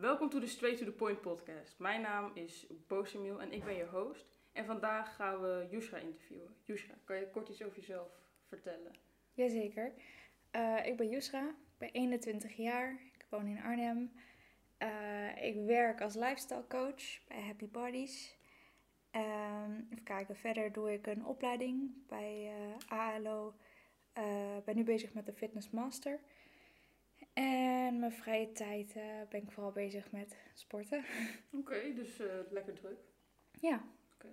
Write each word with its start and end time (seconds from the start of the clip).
Welkom 0.00 0.30
to 0.30 0.40
the 0.40 0.46
Straight 0.46 0.78
to 0.78 0.84
the 0.84 0.90
Point 0.90 1.20
podcast. 1.20 1.78
Mijn 1.78 2.00
naam 2.00 2.30
is 2.34 2.66
Bosemiel 2.86 3.40
en 3.40 3.52
ik 3.52 3.64
ben 3.64 3.76
je 3.76 3.84
host. 3.84 4.26
En 4.52 4.64
vandaag 4.64 5.14
gaan 5.14 5.40
we 5.40 5.66
Yushra 5.70 5.98
interviewen. 5.98 6.54
Yushra, 6.64 6.94
kan 7.04 7.16
je 7.16 7.30
kort 7.30 7.48
iets 7.48 7.62
over 7.62 7.76
jezelf 7.76 8.08
vertellen? 8.48 8.92
Jazeker. 9.32 9.92
Uh, 10.56 10.86
ik 10.86 10.96
ben 10.96 11.08
Yusra, 11.08 11.48
ik 11.48 11.78
ben 11.78 11.90
21 11.90 12.56
jaar, 12.56 13.00
ik 13.12 13.26
woon 13.28 13.46
in 13.46 13.62
Arnhem. 13.62 14.12
Uh, 14.78 15.44
ik 15.44 15.66
werk 15.66 16.00
als 16.00 16.14
lifestyle 16.14 16.66
coach 16.68 17.26
bij 17.28 17.40
Happy 17.40 17.68
Bodies. 17.68 18.36
Uh, 19.16 19.22
even 19.90 20.04
kijken, 20.04 20.36
verder 20.36 20.72
doe 20.72 20.92
ik 20.92 21.06
een 21.06 21.24
opleiding 21.24 22.06
bij 22.06 22.52
uh, 22.58 22.98
ALO. 22.98 23.54
Ik 24.58 24.64
ben 24.64 24.76
nu 24.76 24.84
bezig 24.84 25.12
met 25.12 25.26
de 25.26 25.32
Fitness 25.32 25.70
Master. 25.70 26.20
En 27.40 27.98
mijn 27.98 28.12
vrije 28.12 28.52
tijd 28.52 28.94
ben 29.28 29.42
ik 29.42 29.50
vooral 29.50 29.72
bezig 29.72 30.10
met 30.12 30.36
sporten. 30.54 31.04
Oké, 31.60 31.92
dus 31.94 32.16
lekker 32.50 32.74
druk. 32.74 32.98
Ja. 33.60 33.84
Oké. 34.14 34.28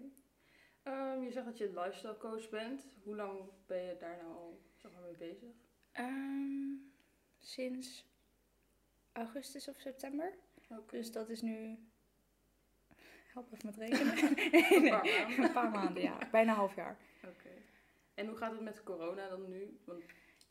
Um, 0.83 1.23
je 1.23 1.31
zegt 1.31 1.45
dat 1.45 1.57
je 1.57 1.69
lifestyle 1.69 2.17
coach 2.17 2.49
bent. 2.49 2.87
Hoe 3.03 3.15
lang 3.15 3.39
ben 3.65 3.83
je 3.83 3.97
daar 3.99 4.17
nou 4.17 4.33
al 4.33 4.61
zeg 4.75 4.91
maar, 4.91 5.01
mee 5.01 5.15
bezig? 5.17 5.49
Um, 5.99 6.91
sinds 7.39 8.05
augustus 9.11 9.67
of 9.67 9.75
september. 9.79 10.33
Okay. 10.69 10.99
Dus 10.99 11.11
dat 11.11 11.29
is 11.29 11.41
nu. 11.41 11.77
Help 13.33 13.53
even 13.53 13.65
met 13.65 13.77
rekenen. 13.89 14.17
een 14.73 14.89
paar 14.89 15.03
maanden. 15.03 15.43
een 15.43 15.51
paar 15.51 15.69
maanden, 15.69 16.03
ja. 16.03 16.17
Bijna 16.31 16.51
een 16.51 16.57
half 16.57 16.75
jaar. 16.75 16.97
Oké. 17.23 17.49
En 18.13 18.27
hoe 18.27 18.37
gaat 18.37 18.51
het 18.51 18.61
met 18.61 18.83
corona 18.83 19.29
dan 19.29 19.49
nu? 19.49 19.79
Want... 19.85 20.03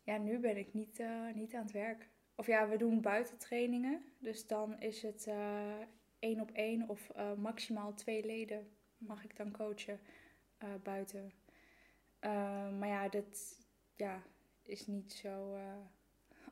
Ja, 0.02 0.18
nu 0.18 0.38
ben 0.38 0.56
ik 0.56 0.72
niet, 0.72 0.98
uh, 0.98 1.32
niet 1.34 1.54
aan 1.54 1.62
het 1.62 1.72
werk. 1.72 2.08
Of 2.36 2.46
ja, 2.46 2.68
we 2.68 2.76
doen 2.76 3.00
buitentrainingen. 3.00 4.04
Dus 4.18 4.46
dan 4.46 4.80
is 4.80 5.02
het 5.02 5.26
uh, 5.28 5.74
één 6.18 6.40
op 6.40 6.50
één 6.50 6.88
of 6.88 7.10
uh, 7.16 7.32
maximaal 7.32 7.94
twee 7.94 8.24
leden 8.24 8.68
mag 8.98 9.24
ik 9.24 9.36
dan 9.36 9.50
coachen 9.50 10.00
buiten. 10.82 11.32
maar 12.78 12.88
ja, 12.88 13.08
dat 13.08 13.58
ja, 13.96 14.22
is 14.62 14.86
niet 14.86 15.12
zo 15.12 15.58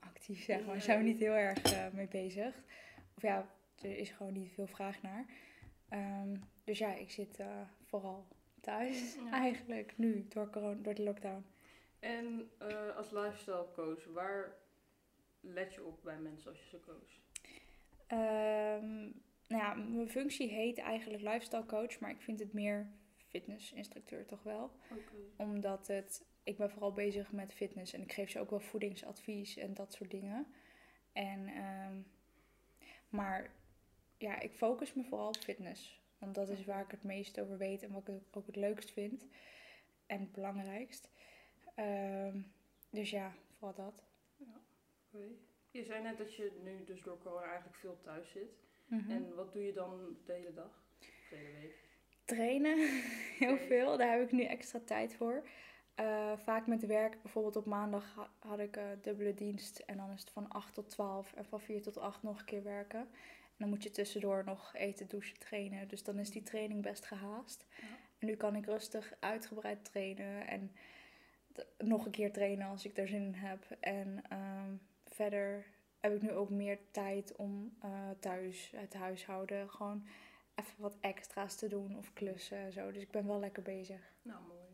actief, 0.00 0.42
zeg 0.42 0.58
maar. 0.64 0.74
Daar 0.74 0.82
zijn 0.82 0.98
we 0.98 1.04
niet 1.04 1.18
heel 1.18 1.32
erg 1.32 1.92
mee 1.92 2.08
bezig. 2.08 2.62
Of 3.16 3.22
ja, 3.22 3.48
er 3.82 3.98
is 3.98 4.10
gewoon 4.10 4.32
niet 4.32 4.52
veel 4.52 4.66
vraag 4.66 5.02
naar. 5.02 5.26
Um, 5.90 6.42
dus 6.64 6.78
ja, 6.78 6.94
ik 6.94 7.10
zit 7.10 7.42
vooral 7.84 8.26
thuis 8.60 9.14
ja. 9.24 9.30
eigenlijk 9.30 9.98
nu 9.98 10.26
door, 10.28 10.50
corona, 10.50 10.82
door 10.82 10.94
de 10.94 11.02
lockdown. 11.02 11.44
En 11.98 12.50
als 12.96 13.10
lifestyle 13.10 13.66
coach, 13.72 14.04
waar 14.04 14.63
let 15.44 15.74
je 15.74 15.84
op 15.84 16.02
bij 16.02 16.18
mensen 16.18 16.50
als 16.50 16.60
je 16.60 16.68
ze 16.68 16.80
coacht? 16.80 17.22
Um, 18.08 19.22
nou 19.48 19.62
ja, 19.62 19.74
mijn 19.74 20.08
functie 20.08 20.48
heet 20.48 20.78
eigenlijk 20.78 21.22
lifestyle 21.22 21.66
coach, 21.66 22.00
maar 22.00 22.10
ik 22.10 22.20
vind 22.20 22.38
het 22.38 22.52
meer 22.52 22.90
fitnessinstructeur 23.28 24.26
toch 24.26 24.42
wel. 24.42 24.70
Okay. 24.90 25.30
Omdat 25.36 25.86
het, 25.86 26.24
ik 26.42 26.56
ben 26.56 26.70
vooral 26.70 26.92
bezig 26.92 27.32
met 27.32 27.52
fitness 27.52 27.92
en 27.92 28.02
ik 28.02 28.12
geef 28.12 28.30
ze 28.30 28.40
ook 28.40 28.50
wel 28.50 28.60
voedingsadvies 28.60 29.56
en 29.56 29.74
dat 29.74 29.92
soort 29.92 30.10
dingen. 30.10 30.46
En 31.12 31.48
um, 31.48 32.06
maar 33.08 33.50
ja, 34.18 34.40
ik 34.40 34.52
focus 34.52 34.94
me 34.94 35.04
vooral 35.04 35.28
op 35.28 35.36
fitness. 35.36 36.02
Want 36.18 36.34
dat 36.34 36.48
is 36.48 36.64
waar 36.64 36.82
ik 36.82 36.90
het 36.90 37.02
meest 37.02 37.40
over 37.40 37.58
weet 37.58 37.82
en 37.82 37.92
wat 37.92 38.08
ik 38.08 38.36
ook 38.36 38.46
het 38.46 38.56
leukst 38.56 38.90
vind. 38.90 39.26
En 40.06 40.20
het 40.20 40.32
belangrijkst. 40.32 41.10
Um, 41.76 42.52
dus 42.90 43.10
ja, 43.10 43.34
vooral 43.58 43.74
dat. 43.84 44.04
Je 45.70 45.84
zei 45.84 46.02
net 46.02 46.18
dat 46.18 46.34
je 46.34 46.60
nu 46.62 46.84
dus 46.84 47.02
door 47.02 47.18
corona 47.18 47.46
eigenlijk 47.46 47.76
veel 47.76 48.00
thuis 48.00 48.30
zit. 48.30 48.58
Mm 48.86 48.98
-hmm. 48.98 49.10
En 49.10 49.34
wat 49.34 49.52
doe 49.52 49.62
je 49.62 49.72
dan 49.72 50.16
de 50.24 50.32
hele 50.32 50.52
dag? 50.52 50.84
De 51.30 51.36
hele 51.36 51.52
week? 51.52 51.88
Trainen, 52.24 52.78
heel 53.42 53.56
veel. 53.56 53.96
Daar 53.96 54.10
heb 54.10 54.22
ik 54.22 54.32
nu 54.32 54.44
extra 54.44 54.80
tijd 54.84 55.14
voor. 55.14 55.48
Uh, 56.00 56.36
vaak 56.36 56.66
met 56.66 56.86
werk, 56.86 57.22
bijvoorbeeld 57.22 57.56
op 57.56 57.66
maandag 57.66 58.14
ha 58.14 58.32
had 58.38 58.58
ik 58.58 58.76
uh, 58.76 58.84
dubbele 59.02 59.34
dienst. 59.34 59.78
En 59.78 59.96
dan 59.96 60.10
is 60.10 60.20
het 60.20 60.30
van 60.30 60.48
8 60.48 60.74
tot 60.74 60.90
12 60.90 61.34
en 61.34 61.44
van 61.44 61.60
4 61.60 61.82
tot 61.82 61.98
8 61.98 62.22
nog 62.22 62.38
een 62.38 62.44
keer 62.44 62.62
werken. 62.62 63.00
En 63.00 63.60
dan 63.60 63.68
moet 63.68 63.82
je 63.82 63.90
tussendoor 63.90 64.44
nog 64.44 64.74
eten, 64.74 65.08
douchen, 65.08 65.38
trainen. 65.38 65.88
Dus 65.88 66.02
dan 66.02 66.18
is 66.18 66.30
die 66.30 66.42
training 66.42 66.82
best 66.82 67.06
gehaast. 67.06 67.66
Ja. 67.80 67.86
En 68.18 68.26
nu 68.26 68.36
kan 68.36 68.56
ik 68.56 68.66
rustig 68.66 69.14
uitgebreid 69.20 69.84
trainen. 69.84 70.46
En 70.46 70.76
nog 71.78 72.04
een 72.04 72.10
keer 72.10 72.32
trainen 72.32 72.68
als 72.68 72.84
ik 72.84 72.96
er 72.96 73.08
zin 73.08 73.22
in 73.22 73.34
heb. 73.34 73.66
En 73.80 74.24
um, 74.32 74.80
verder 75.14 75.66
heb 76.00 76.14
ik 76.14 76.22
nu 76.22 76.32
ook 76.32 76.50
meer 76.50 76.78
tijd 76.90 77.36
om 77.36 77.76
uh, 77.84 78.10
thuis, 78.20 78.72
het 78.76 78.94
huishouden, 78.94 79.70
gewoon 79.70 80.06
even 80.54 80.74
wat 80.76 80.96
extra's 81.00 81.56
te 81.56 81.68
doen 81.68 81.98
of 81.98 82.12
klussen 82.12 82.58
en 82.58 82.72
zo. 82.72 82.92
Dus 82.92 83.02
ik 83.02 83.10
ben 83.10 83.26
wel 83.26 83.38
lekker 83.38 83.62
bezig. 83.62 84.14
Nou, 84.22 84.38
mooi. 84.48 84.64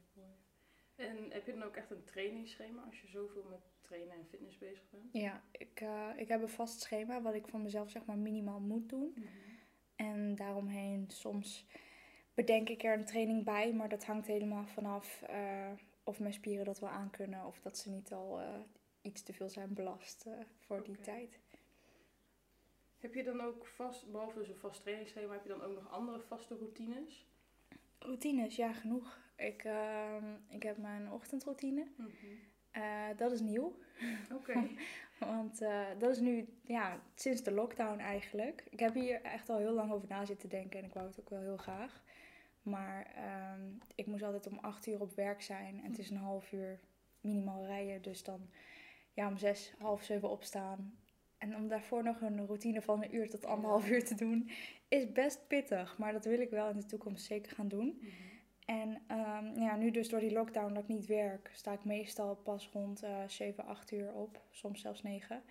En 1.01 1.31
heb 1.31 1.47
je 1.47 1.53
dan 1.53 1.63
ook 1.63 1.77
echt 1.77 1.91
een 1.91 2.05
trainingsschema 2.05 2.83
als 2.83 3.01
je 3.01 3.09
zoveel 3.09 3.45
met 3.51 3.61
trainen 3.81 4.17
en 4.17 4.27
fitness 4.29 4.59
bezig 4.59 4.91
bent? 4.91 5.05
Ja, 5.13 5.43
ik, 5.51 5.81
uh, 5.81 6.09
ik 6.17 6.29
heb 6.29 6.43
een 6.43 6.49
vast 6.49 6.81
schema 6.81 7.23
wat 7.23 7.35
ik 7.35 7.49
van 7.49 7.63
mezelf 7.63 7.91
zeg 7.91 8.05
maar 8.05 8.19
minimaal 8.19 8.61
moet 8.61 8.89
doen. 8.89 9.13
Mm 9.15 9.23
-hmm. 9.23 9.59
En 9.97 10.35
daaromheen 10.35 11.05
soms 11.11 11.67
bedenk 12.35 12.69
ik 12.69 12.83
er 12.83 12.99
een 12.99 13.05
training 13.05 13.45
bij, 13.45 13.73
maar 13.73 13.89
dat 13.89 14.05
hangt 14.05 14.27
helemaal 14.27 14.67
vanaf 14.67 15.25
uh, 15.31 15.71
of 16.05 16.21
mijn 16.21 16.33
spieren 16.33 16.65
dat 16.65 16.81
wel 16.81 16.91
aankunnen 16.91 17.47
of 17.47 17.61
dat 17.61 17.79
ze 17.79 17.91
niet 17.91 18.13
al 18.13 18.41
iets 19.03 19.23
te 19.23 19.33
veel 19.33 19.49
zijn 19.49 19.75
belast 19.75 20.27
voor 20.59 20.79
okay. 20.79 20.87
die 20.87 21.01
tijd. 21.01 21.39
Heb 22.99 23.15
je 23.15 23.23
dan 23.23 23.41
ook 23.41 23.67
vast, 23.67 24.11
behalve 24.11 24.39
dus 24.39 24.49
een 24.49 24.57
vast 24.57 24.81
trainingsschema, 24.81 25.33
heb 25.33 25.43
je 25.43 25.49
dan 25.49 25.63
ook 25.63 25.75
nog 25.75 25.91
andere 25.91 26.21
vaste 26.21 26.57
routines? 26.57 27.27
Routines, 27.99 28.57
ja, 28.57 28.73
genoeg. 28.73 29.19
Ik, 29.37 29.65
uh, 29.65 30.17
ik 30.49 30.63
heb 30.63 30.77
mijn 30.77 31.13
ochtendroutine. 31.13 31.87
Mm 31.97 32.11
-hmm. 32.21 32.83
uh, 32.83 33.17
dat 33.17 33.33
is 33.33 33.41
nieuw. 33.41 33.79
Oké. 34.33 34.51
Okay. 34.51 34.77
Want 35.33 35.63
uh, 35.63 35.87
dat 35.99 36.11
is 36.11 36.19
nu 36.19 36.49
ja, 36.65 37.01
sinds 37.15 37.43
de 37.43 37.53
lockdown 37.53 37.99
eigenlijk. 37.99 38.65
Ik 38.71 38.81
heb 38.81 38.95
hier 38.95 39.23
echt 39.23 39.49
al 39.49 39.59
heel 39.59 39.73
lang 39.73 39.93
over 39.93 40.09
na 40.09 40.25
zitten 40.25 40.49
denken 40.49 40.79
en 40.79 40.85
ik 40.85 40.95
wou 40.95 41.07
het 41.07 41.21
ook 41.21 41.31
wel 41.31 41.41
heel 41.41 41.57
graag. 41.57 42.03
Maar 42.63 43.07
um, 43.55 43.79
ik 43.95 44.07
moest 44.07 44.23
altijd 44.23 44.47
om 44.47 44.59
acht 44.59 44.87
uur 44.87 45.01
op 45.01 45.15
werk 45.15 45.43
zijn 45.43 45.81
en 45.83 45.91
het 45.91 45.99
is 45.99 46.11
een 46.11 46.17
half 46.17 46.53
uur 46.53 46.79
minimaal 47.21 47.67
rijden. 47.67 48.03
Dus 48.03 48.23
dan 48.23 48.51
ja, 49.13 49.29
om 49.29 49.37
zes, 49.37 49.75
half 49.79 50.03
zeven 50.03 50.31
opstaan. 50.31 50.99
En 51.39 51.57
om 51.57 51.69
daarvoor 51.69 52.03
nog 52.03 52.21
een 52.21 52.47
routine 52.47 52.83
van 52.83 53.03
een 53.03 53.15
uur 53.15 53.31
tot 53.31 53.45
anderhalf 53.45 53.89
uur 53.91 54.05
te 54.05 54.15
doen, 54.15 54.51
is 54.89 55.13
best 55.13 55.47
pittig. 55.47 55.99
Maar 55.99 56.13
dat 56.13 56.25
wil 56.25 56.41
ik 56.41 56.51
wel 56.51 56.71
in 56.71 56.77
de 56.77 56.87
toekomst 56.87 57.25
zeker 57.25 57.53
gaan 57.53 57.69
doen. 57.69 57.87
Mm 57.87 58.01
-hmm. 58.01 58.31
En 58.71 59.03
um, 59.11 59.63
ja, 59.63 59.77
nu 59.77 59.91
dus 59.91 60.09
door 60.09 60.21
die 60.21 60.33
lockdown 60.33 60.75
dat 60.75 60.83
ik 60.83 60.89
niet 60.89 61.07
werk, 61.07 61.51
sta 61.53 61.73
ik 61.73 61.85
meestal 61.85 62.35
pas 62.37 62.71
rond 62.73 63.05
uh, 63.05 63.23
7, 63.27 63.65
8 63.65 63.93
uur 63.93 64.13
op. 64.13 64.41
Soms 64.51 64.81
zelfs 64.81 65.03
9. 65.03 65.43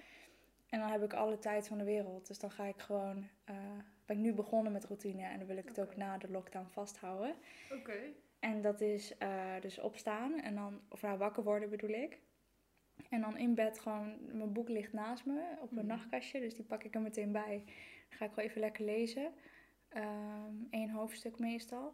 En 0.69 0.79
dan 0.79 0.91
heb 0.91 1.03
ik 1.03 1.13
alle 1.13 1.39
tijd 1.39 1.67
van 1.67 1.77
de 1.77 1.83
wereld. 1.83 2.27
Dus 2.27 2.39
dan 2.39 2.51
ga 2.51 2.65
ik 2.65 2.79
gewoon, 2.79 3.17
uh, 3.49 3.55
ben 4.05 4.17
ik 4.17 4.23
nu 4.23 4.33
begonnen 4.33 4.71
met 4.71 4.85
routine 4.85 5.23
en 5.23 5.37
dan 5.37 5.47
wil 5.47 5.57
ik 5.57 5.67
het 5.67 5.77
okay. 5.77 5.89
ook 5.89 5.97
na 5.97 6.17
de 6.17 6.31
lockdown 6.31 6.67
vasthouden. 6.67 7.35
Oké. 7.65 7.79
Okay. 7.79 8.13
En 8.39 8.61
dat 8.61 8.81
is 8.81 9.15
uh, 9.23 9.61
dus 9.61 9.79
opstaan 9.79 10.39
en 10.41 10.55
dan, 10.55 10.81
of 10.89 11.01
nou 11.01 11.17
wakker 11.17 11.43
worden 11.43 11.69
bedoel 11.69 11.89
ik. 11.89 12.19
En 13.09 13.21
dan 13.21 13.37
in 13.37 13.55
bed 13.55 13.79
gewoon, 13.79 14.17
mijn 14.37 14.53
boek 14.53 14.69
ligt 14.69 14.93
naast 14.93 15.25
me 15.25 15.55
op 15.61 15.71
mijn 15.71 15.85
Mhm. 15.85 15.95
nachtkastje. 15.95 16.39
Dus 16.39 16.55
die 16.55 16.65
pak 16.65 16.83
ik 16.83 16.95
er 16.95 17.01
meteen 17.01 17.31
bij. 17.31 17.63
Dan 18.09 18.17
ga 18.17 18.25
ik 18.25 18.31
wel 18.31 18.45
even 18.45 18.59
lekker 18.61 18.85
lezen. 18.85 19.33
Eén 19.89 20.69
um, 20.71 20.89
hoofdstuk 20.89 21.39
meestal. 21.39 21.93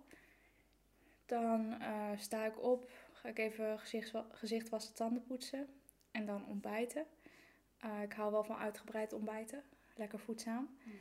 Dan 1.25 1.75
uh, 1.81 2.09
sta 2.15 2.45
ik 2.45 2.63
op, 2.63 2.91
ga 3.13 3.29
ik 3.29 3.37
even 3.37 3.79
gezicht, 3.79 4.13
gezicht 4.31 4.69
wassen, 4.69 4.95
tanden 4.95 5.23
poetsen. 5.23 5.67
En 6.11 6.25
dan 6.25 6.45
ontbijten. 6.47 7.05
Uh, 7.85 8.01
ik 8.01 8.13
hou 8.13 8.31
wel 8.31 8.43
van 8.43 8.57
uitgebreid 8.57 9.13
ontbijten. 9.13 9.63
Lekker 9.95 10.19
voedzaam. 10.19 10.77
Mhm. 10.83 10.93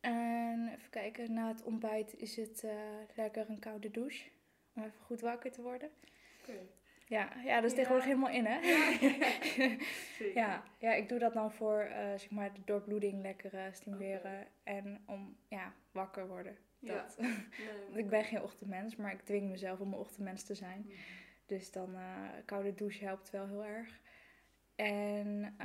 En 0.00 0.68
even 0.68 0.90
kijken, 0.90 1.32
na 1.32 1.48
het 1.48 1.62
ontbijt 1.62 2.14
is 2.16 2.36
het 2.36 2.62
uh, 2.64 2.72
lekker 3.14 3.50
een 3.50 3.58
koude 3.58 3.90
douche. 3.90 4.28
Om 4.74 4.82
even 4.82 5.00
goed 5.00 5.20
wakker 5.20 5.50
te 5.50 5.62
worden. 5.62 5.90
Oké. 6.40 6.58
Ja, 7.08 7.32
ja, 7.44 7.54
dat 7.60 7.64
is 7.64 7.70
Ja. 7.70 7.76
tegenwoordig 7.76 8.04
helemaal 8.06 8.30
in, 8.30 8.44
hè? 8.46 8.58
Ja. 8.58 9.76
Ja, 10.34 10.64
ja, 10.78 10.94
ik 10.94 11.08
doe 11.08 11.18
dat 11.18 11.32
dan 11.32 11.52
voor 11.52 11.80
eh, 11.80 12.08
zeg 12.08 12.30
maar 12.30 12.54
de 12.54 12.60
doorbloeding 12.64 13.22
lekker 13.22 13.54
eh, 13.54 13.72
stimuleren 13.72 14.46
en 14.62 15.02
om 15.06 15.36
ja, 15.48 15.72
wakker 15.92 16.26
worden. 16.28 16.56
Ja. 16.78 16.94
Dat. 17.02 17.18
Nee, 17.18 18.02
ik 18.04 18.08
ben 18.08 18.24
geen 18.24 18.42
ochtendmens, 18.42 18.96
maar 18.96 19.12
ik 19.12 19.20
dwing 19.22 19.50
mezelf 19.50 19.80
om 19.80 19.92
een 19.92 19.98
ochtendmens 19.98 20.44
te 20.44 20.54
zijn. 20.54 20.80
Mhm. 20.86 20.96
Dus 21.46 21.72
dan 21.72 21.94
eh 21.94 22.28
koude 22.44 22.74
douche 22.74 23.04
helpt 23.04 23.30
wel 23.30 23.46
heel 23.46 23.64
erg. 23.64 24.00
En 24.74 25.56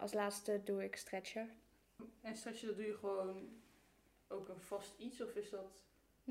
als 0.00 0.12
laatste 0.12 0.60
doe 0.64 0.84
ik 0.84 0.96
stretchen. 0.96 1.50
En 2.22 2.36
stretchen, 2.36 2.66
dat 2.68 2.76
doe 2.76 2.86
je 2.86 2.94
gewoon 2.94 3.48
ook 4.28 4.48
een 4.48 4.60
vast 4.60 4.98
iets? 4.98 5.20
Of 5.22 5.34
is 5.34 5.50
dat 5.50 5.72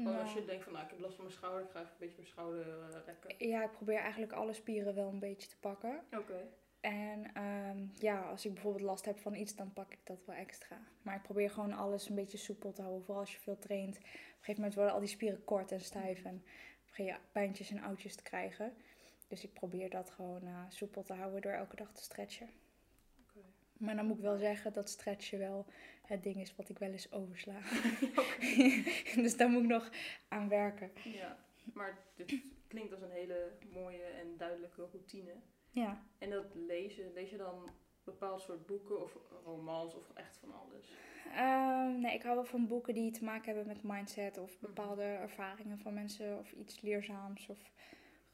gewoon 0.03 0.13
Nou, 0.13 0.25
als 0.25 0.33
je 0.33 0.45
denkt 0.45 0.63
van, 0.63 0.73
nou, 0.73 0.85
ik 0.85 0.91
heb 0.91 0.99
last 0.99 1.15
van 1.15 1.25
mijn 1.25 1.37
schouder, 1.37 1.63
ik 1.63 1.69
ga 1.71 1.79
even 1.79 1.91
een 1.91 1.97
beetje 1.99 2.15
mijn 2.15 2.27
schouder 2.27 2.61
eh, 2.69 2.99
rekken? 3.05 3.47
Ja, 3.47 3.63
ik 3.63 3.71
probeer 3.71 3.97
eigenlijk 3.97 4.31
alle 4.31 4.53
spieren 4.53 4.95
wel 4.95 5.07
een 5.07 5.19
beetje 5.19 5.47
te 5.47 5.57
pakken. 5.59 6.03
Oké. 6.17 6.47
En 6.81 7.33
ehm, 7.33 7.87
ja, 7.93 8.21
als 8.21 8.45
ik 8.45 8.53
bijvoorbeeld 8.53 8.83
last 8.83 9.05
heb 9.05 9.19
van 9.19 9.35
iets, 9.35 9.55
dan 9.55 9.73
pak 9.73 9.91
ik 9.91 9.99
dat 10.03 10.25
wel 10.25 10.35
extra. 10.35 10.77
Maar 11.01 11.15
ik 11.15 11.21
probeer 11.21 11.49
gewoon 11.49 11.73
alles 11.73 12.09
een 12.09 12.15
beetje 12.15 12.37
soepel 12.37 12.71
te 12.71 12.81
houden. 12.81 13.03
Vooral 13.03 13.21
als 13.21 13.33
je 13.33 13.39
veel 13.39 13.59
traint. 13.59 13.97
Op 13.97 14.03
een 14.03 14.09
gegeven 14.29 14.55
moment 14.55 14.73
worden 14.75 14.93
al 14.93 14.99
die 14.99 15.09
spieren 15.09 15.43
kort 15.43 15.71
en 15.71 15.81
stijf. 15.81 16.23
En 16.23 16.43
begin 16.85 17.05
je 17.05 17.15
pijntjes 17.31 17.71
en 17.71 17.81
oudjes 17.81 18.15
te 18.15 18.23
krijgen. 18.23 18.73
Dus 19.27 19.43
ik 19.43 19.53
probeer 19.53 19.89
dat 19.89 20.09
gewoon 20.09 20.43
uh, 20.43 20.63
soepel 20.69 21.03
te 21.03 21.13
houden 21.13 21.41
door 21.41 21.51
elke 21.51 21.75
dag 21.75 21.91
te 21.91 22.03
stretchen. 22.03 22.49
Maar 23.79 23.95
dan 23.95 24.05
moet 24.05 24.17
ik 24.17 24.23
wel 24.23 24.37
zeggen 24.37 24.73
dat 24.73 24.89
stretchen 24.89 25.39
wel 25.39 25.65
het 26.01 26.23
ding 26.23 26.35
is 26.35 26.55
wat 26.55 26.69
ik 26.69 26.79
wel 26.79 26.91
eens 26.91 27.11
oversla. 27.11 27.59
dus 29.23 29.37
daar 29.37 29.49
moet 29.49 29.63
ik 29.63 29.69
nog 29.69 29.89
aan 30.27 30.49
werken. 30.49 30.91
Ja, 31.03 31.37
maar 31.73 31.97
dit 32.15 32.33
klinkt 32.67 32.91
als 32.91 33.01
een 33.01 33.11
hele 33.11 33.51
mooie 33.73 34.03
en 34.03 34.37
duidelijke 34.37 34.87
routine. 34.91 35.33
Ja. 35.69 36.03
En 36.17 36.29
dat 36.29 36.55
lezen, 36.55 37.13
lees 37.13 37.29
je 37.29 37.37
dan 37.37 37.69
bepaald 38.03 38.41
soort 38.41 38.65
boeken 38.65 39.01
of 39.03 39.17
romans 39.45 39.95
of 39.95 40.11
echt 40.13 40.37
van 40.37 40.53
alles? 40.53 40.91
Ehm, 41.33 41.99
nee, 41.99 42.13
ik 42.13 42.23
hou 42.23 42.35
wel 42.35 42.45
van 42.45 42.67
boeken 42.67 42.93
die 42.93 43.11
te 43.11 43.23
maken 43.23 43.45
hebben 43.45 43.67
met 43.67 43.83
mindset 43.83 44.37
of 44.37 44.59
bepaalde 44.59 45.03
ervaringen 45.03 45.79
van 45.79 45.93
mensen 45.93 46.39
of 46.39 46.51
iets 46.51 46.81
leerzaams 46.81 47.49
of 47.49 47.71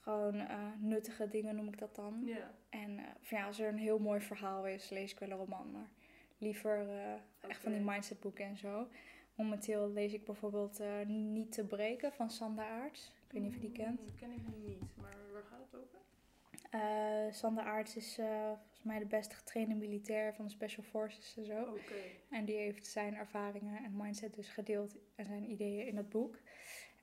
gewoon 0.04 0.36
eh, 0.36 0.58
nuttige 0.80 1.28
dingen 1.28 1.56
noem 1.56 1.68
ik 1.68 1.78
dat 1.78 1.96
dan. 1.96 2.22
Ja. 2.26 2.52
En 2.70 2.90
uh, 2.90 3.06
of 3.22 3.30
ja, 3.30 3.46
als 3.46 3.60
er 3.60 3.68
een 3.68 3.78
heel 3.78 4.00
mooi 4.00 4.22
verhaal 4.22 4.68
is, 4.68 4.90
lees 4.90 5.12
ik 5.12 5.20
wel 5.20 5.30
een 5.30 5.38
roman, 5.38 5.72
maar 5.72 5.90
liever 6.38 6.88
uh, 6.88 7.14
echt 7.50 7.62
van 7.62 7.72
die 7.72 7.82
mindsetboeken 7.82 8.46
en 8.46 8.58
zo. 8.58 8.88
Momenteel 9.36 9.90
lees 9.90 10.14
ik 10.14 10.26
bijvoorbeeld 10.26 10.82
Niet 11.08 11.52
te 11.52 11.66
breken 11.66 12.14
van 12.14 12.30
Sander 12.30 12.66
Aarts. 12.66 13.12
Ik 13.26 13.32
weet 13.32 13.42
niet 13.42 13.50
of 13.50 13.62
je 13.62 13.68
die 13.68 13.72
kent. 13.72 14.00
Dat 14.06 14.16
ken 14.16 14.32
ik 14.32 14.42
niet, 14.68 14.80
maar 14.96 15.16
waar 15.32 15.44
gaat 15.44 15.60
het 15.72 15.80
over? 15.82 17.34
Sander 17.34 17.64
Aarts 17.64 17.96
is 17.96 18.16
volgens 18.16 18.84
mij 18.84 19.00
de 19.00 19.06
beste 19.06 19.36
getrainde 19.36 19.76
militair 19.76 20.34
van 20.34 20.46
de 20.46 20.52
Special 20.52 20.84
Forces 20.84 21.38
en 21.38 21.46
zo. 21.46 21.62
Okay. 21.62 22.20
En 22.30 22.46
die 22.46 22.56
heeft 22.56 22.88
zijn 22.88 23.16
ervaringen 23.16 23.84
en 23.84 23.98
mindset 23.98 24.34
dus 24.34 24.50
gedeeld 24.50 24.96
en 25.16 25.26
zijn 25.26 25.52
ideeën 25.52 25.88
in 25.88 25.96
dat 25.96 26.10
boek. 26.10 26.38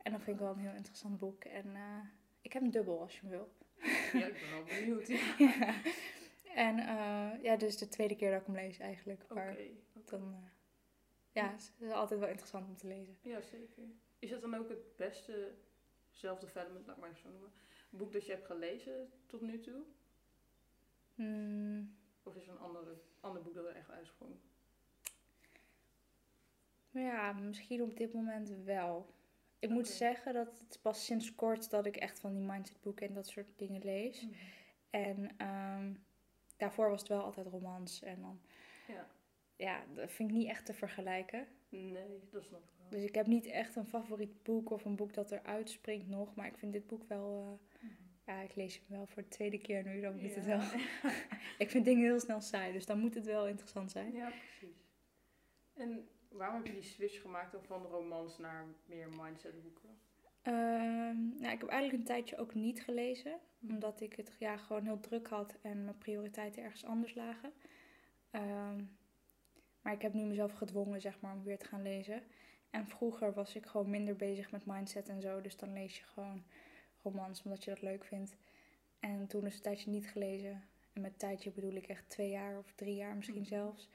En 0.03 0.13
dat 0.13 0.23
vind 0.23 0.37
ik 0.37 0.43
wel 0.43 0.53
een 0.53 0.59
heel 0.59 0.75
interessant 0.75 1.19
boek. 1.19 1.45
En 1.45 1.67
uh, 1.67 1.81
ik 2.41 2.53
heb 2.53 2.63
een 2.63 2.71
dubbel 2.71 3.01
als 3.01 3.21
je 3.21 3.29
wil. 3.29 3.53
Ja, 4.13 4.27
ik 4.27 4.33
ben 4.41 4.51
wel 4.51 4.65
benieuwd. 4.65 5.07
Ja. 5.07 5.37
ja. 5.59 5.75
En 6.55 6.79
uh, 6.79 7.43
ja, 7.43 7.57
dus 7.57 7.77
de 7.77 7.89
tweede 7.89 8.17
keer 8.17 8.31
dat 8.31 8.41
ik 8.41 8.47
hem 8.47 8.55
lees 8.55 8.79
eigenlijk. 8.79 9.23
Oké. 9.23 9.33
Okay. 9.33 9.77
dan, 10.05 10.23
uh, 10.33 10.51
ja, 11.33 11.51
het 11.51 11.73
is 11.79 11.91
altijd 11.91 12.21
wel 12.21 12.29
interessant 12.29 12.69
om 12.69 12.77
te 12.77 12.87
lezen. 12.87 13.19
Ja, 13.23 13.41
zeker. 13.41 13.83
Is 14.19 14.31
dat 14.31 14.41
dan 14.41 14.55
ook 14.55 14.69
het 14.69 14.97
beste 14.97 15.55
self-development, 16.11 16.87
laat 16.87 16.97
ik 16.97 17.03
maar 17.03 17.11
even 17.11 17.23
zo 17.23 17.31
noemen, 17.31 17.53
boek 17.91 18.13
dat 18.13 18.27
je 18.27 18.33
hebt 18.33 18.47
gelezen 18.47 19.13
tot 19.27 19.41
nu 19.41 19.61
toe? 19.61 19.83
Hmm. 21.15 21.97
Of 22.23 22.37
is 22.37 22.47
er 22.47 22.53
een 22.53 22.59
andere, 22.59 23.01
ander 23.21 23.43
boek 23.43 23.55
dat 23.55 23.65
er 23.65 23.77
echt 23.77 23.91
uitsprong? 23.91 24.35
Ja, 26.91 27.33
misschien 27.33 27.83
op 27.83 27.97
dit 27.97 28.13
moment 28.13 28.49
wel. 28.49 29.15
Ik 29.61 29.69
moet 29.71 29.89
zeggen 29.89 30.35
dat 30.35 30.59
het 30.69 30.79
pas 30.83 31.05
sinds 31.05 31.35
kort 31.35 31.71
dat 31.71 31.87
ik 31.87 31.97
echt 31.97 32.21
van 32.21 32.33
die 32.33 32.43
mindsetboeken 32.43 33.09
en 33.09 33.15
dat 33.15 33.27
soort 33.29 33.49
dingen 33.57 33.81
lees. 33.85 34.23
Mhm. 34.23 34.35
En 34.91 35.31
ehm, 35.37 35.95
daarvoor 36.57 36.91
was 36.91 37.01
het 37.01 37.09
wel 37.09 37.23
altijd 37.23 37.47
romans. 37.47 38.03
En 38.03 38.21
dan, 38.21 38.41
Ja. 38.89 39.07
ja, 39.57 39.85
dat 39.95 40.13
vind 40.13 40.31
ik 40.31 40.37
niet 40.37 40.49
echt 40.49 40.67
te 40.67 40.75
vergelijken. 40.75 41.47
Nee, 41.69 42.21
dat 42.31 42.45
snap 42.45 42.61
ik 42.63 42.71
wel. 42.79 42.89
Dus 42.91 43.03
ik 43.09 43.15
heb 43.15 43.27
niet 43.27 43.47
echt 43.47 43.77
een 43.77 43.87
favoriet 43.87 44.43
boek 44.43 44.71
of 44.71 44.85
een 44.85 44.97
boek 44.97 45.15
dat 45.15 45.31
eruit 45.31 45.71
springt 45.71 46.09
nog. 46.09 46.35
Maar 46.35 46.47
ik 46.47 46.59
vind 46.59 46.73
dit 46.73 46.87
boek 46.87 47.05
wel, 47.09 47.59
eh, 47.73 47.83
Mhm. 47.83 47.93
ja, 48.27 48.41
ik 48.41 48.55
lees 48.55 48.75
hem 48.77 48.85
wel 48.97 49.07
voor 49.07 49.23
de 49.23 49.29
tweede 49.29 49.59
keer 49.59 49.85
nu. 49.85 50.01
Dan 50.01 50.21
moet 50.21 50.35
het 50.35 50.45
wel. 50.47 50.61
ik 51.59 51.71
vind 51.71 51.85
dingen 51.85 52.05
heel 52.05 52.21
snel 52.21 52.41
saai, 52.41 52.73
dus 52.73 52.87
dan 52.87 52.99
moet 53.01 53.15
het 53.15 53.27
wel 53.27 53.47
interessant 53.49 53.91
zijn. 53.91 54.13
Ja, 54.13 54.29
precies. 54.31 54.80
En 55.81 56.09
waarom 56.29 56.57
heb 56.57 56.67
je 56.67 56.73
die 56.73 56.83
switch 56.83 57.21
gemaakt 57.21 57.53
dan 57.53 57.65
van 57.65 57.83
romans 57.83 58.39
naar 58.39 58.65
meer 58.87 59.09
mindsetboeken? 59.09 59.99
Ehm, 60.43 61.29
nou, 61.39 61.53
ik 61.53 61.61
heb 61.61 61.69
eigenlijk 61.69 61.93
een 61.93 62.05
tijdje 62.05 62.37
ook 62.37 62.55
niet 62.55 62.83
gelezen. 62.83 63.39
Mhm. 63.59 63.73
Omdat 63.73 64.01
ik 64.01 64.17
het 64.17 64.37
ja, 64.39 64.57
gewoon 64.57 64.85
heel 64.85 65.01
druk 65.01 65.29
had 65.29 65.57
en 65.63 65.85
mijn 65.85 65.99
prioriteiten 65.99 66.63
ergens 66.63 66.85
anders 66.85 67.15
lagen. 67.15 67.53
Ehm, 68.31 68.85
maar 69.83 69.93
ik 69.93 70.03
heb 70.03 70.13
nu 70.15 70.25
mezelf 70.25 70.53
gedwongen 70.53 71.01
zeg 71.01 71.21
maar, 71.21 71.35
om 71.35 71.43
weer 71.43 71.59
te 71.59 71.67
gaan 71.67 71.83
lezen. 71.83 72.23
En 72.71 72.87
vroeger 72.87 73.33
was 73.35 73.55
ik 73.55 73.67
gewoon 73.67 73.91
minder 73.91 74.17
bezig 74.17 74.51
met 74.51 74.67
mindset 74.67 75.09
en 75.09 75.21
zo. 75.21 75.41
Dus 75.41 75.57
dan 75.57 75.73
lees 75.73 75.99
je 75.99 76.05
gewoon 76.05 76.45
romans 77.03 77.43
omdat 77.43 77.65
je 77.65 77.71
dat 77.71 77.83
leuk 77.83 78.05
vindt. 78.05 78.37
En 79.01 79.27
toen 79.27 79.47
is 79.47 79.55
een 79.55 79.63
tijdje 79.63 79.91
niet 79.91 80.09
gelezen. 80.09 80.65
En 80.93 81.01
met 81.01 81.19
tijdje 81.19 81.51
bedoel 81.51 81.75
ik 81.75 81.87
echt 81.87 82.09
twee 82.09 82.31
jaar 82.31 82.59
of 82.59 82.73
drie 82.73 82.95
jaar 82.95 83.17
misschien 83.17 83.41
Mhm. 83.41 83.49
zelfs. 83.49 83.91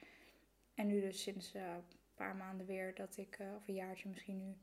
En 0.76 0.88
nu 0.88 1.02
dus 1.02 1.22
sinds 1.22 1.54
eh, 1.54 1.62
een 1.74 1.84
paar 2.16 2.36
maanden 2.36 2.66
weer 2.66 2.96
dat 2.96 3.18
ik, 3.18 3.36
eh, 3.40 3.56
of 3.56 3.68
een 3.68 3.74
jaartje 3.74 4.10
misschien 4.10 4.38
nu, 4.38 4.56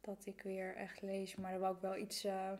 dat 0.00 0.26
ik 0.26 0.42
weer 0.42 0.74
echt 0.76 1.02
lees. 1.02 1.36
Maar 1.36 1.50
dan 1.52 1.60
wou 1.60 1.74
ik 1.74 1.80
wel 1.80 1.96
iets, 1.96 2.24
eh, 2.24 2.52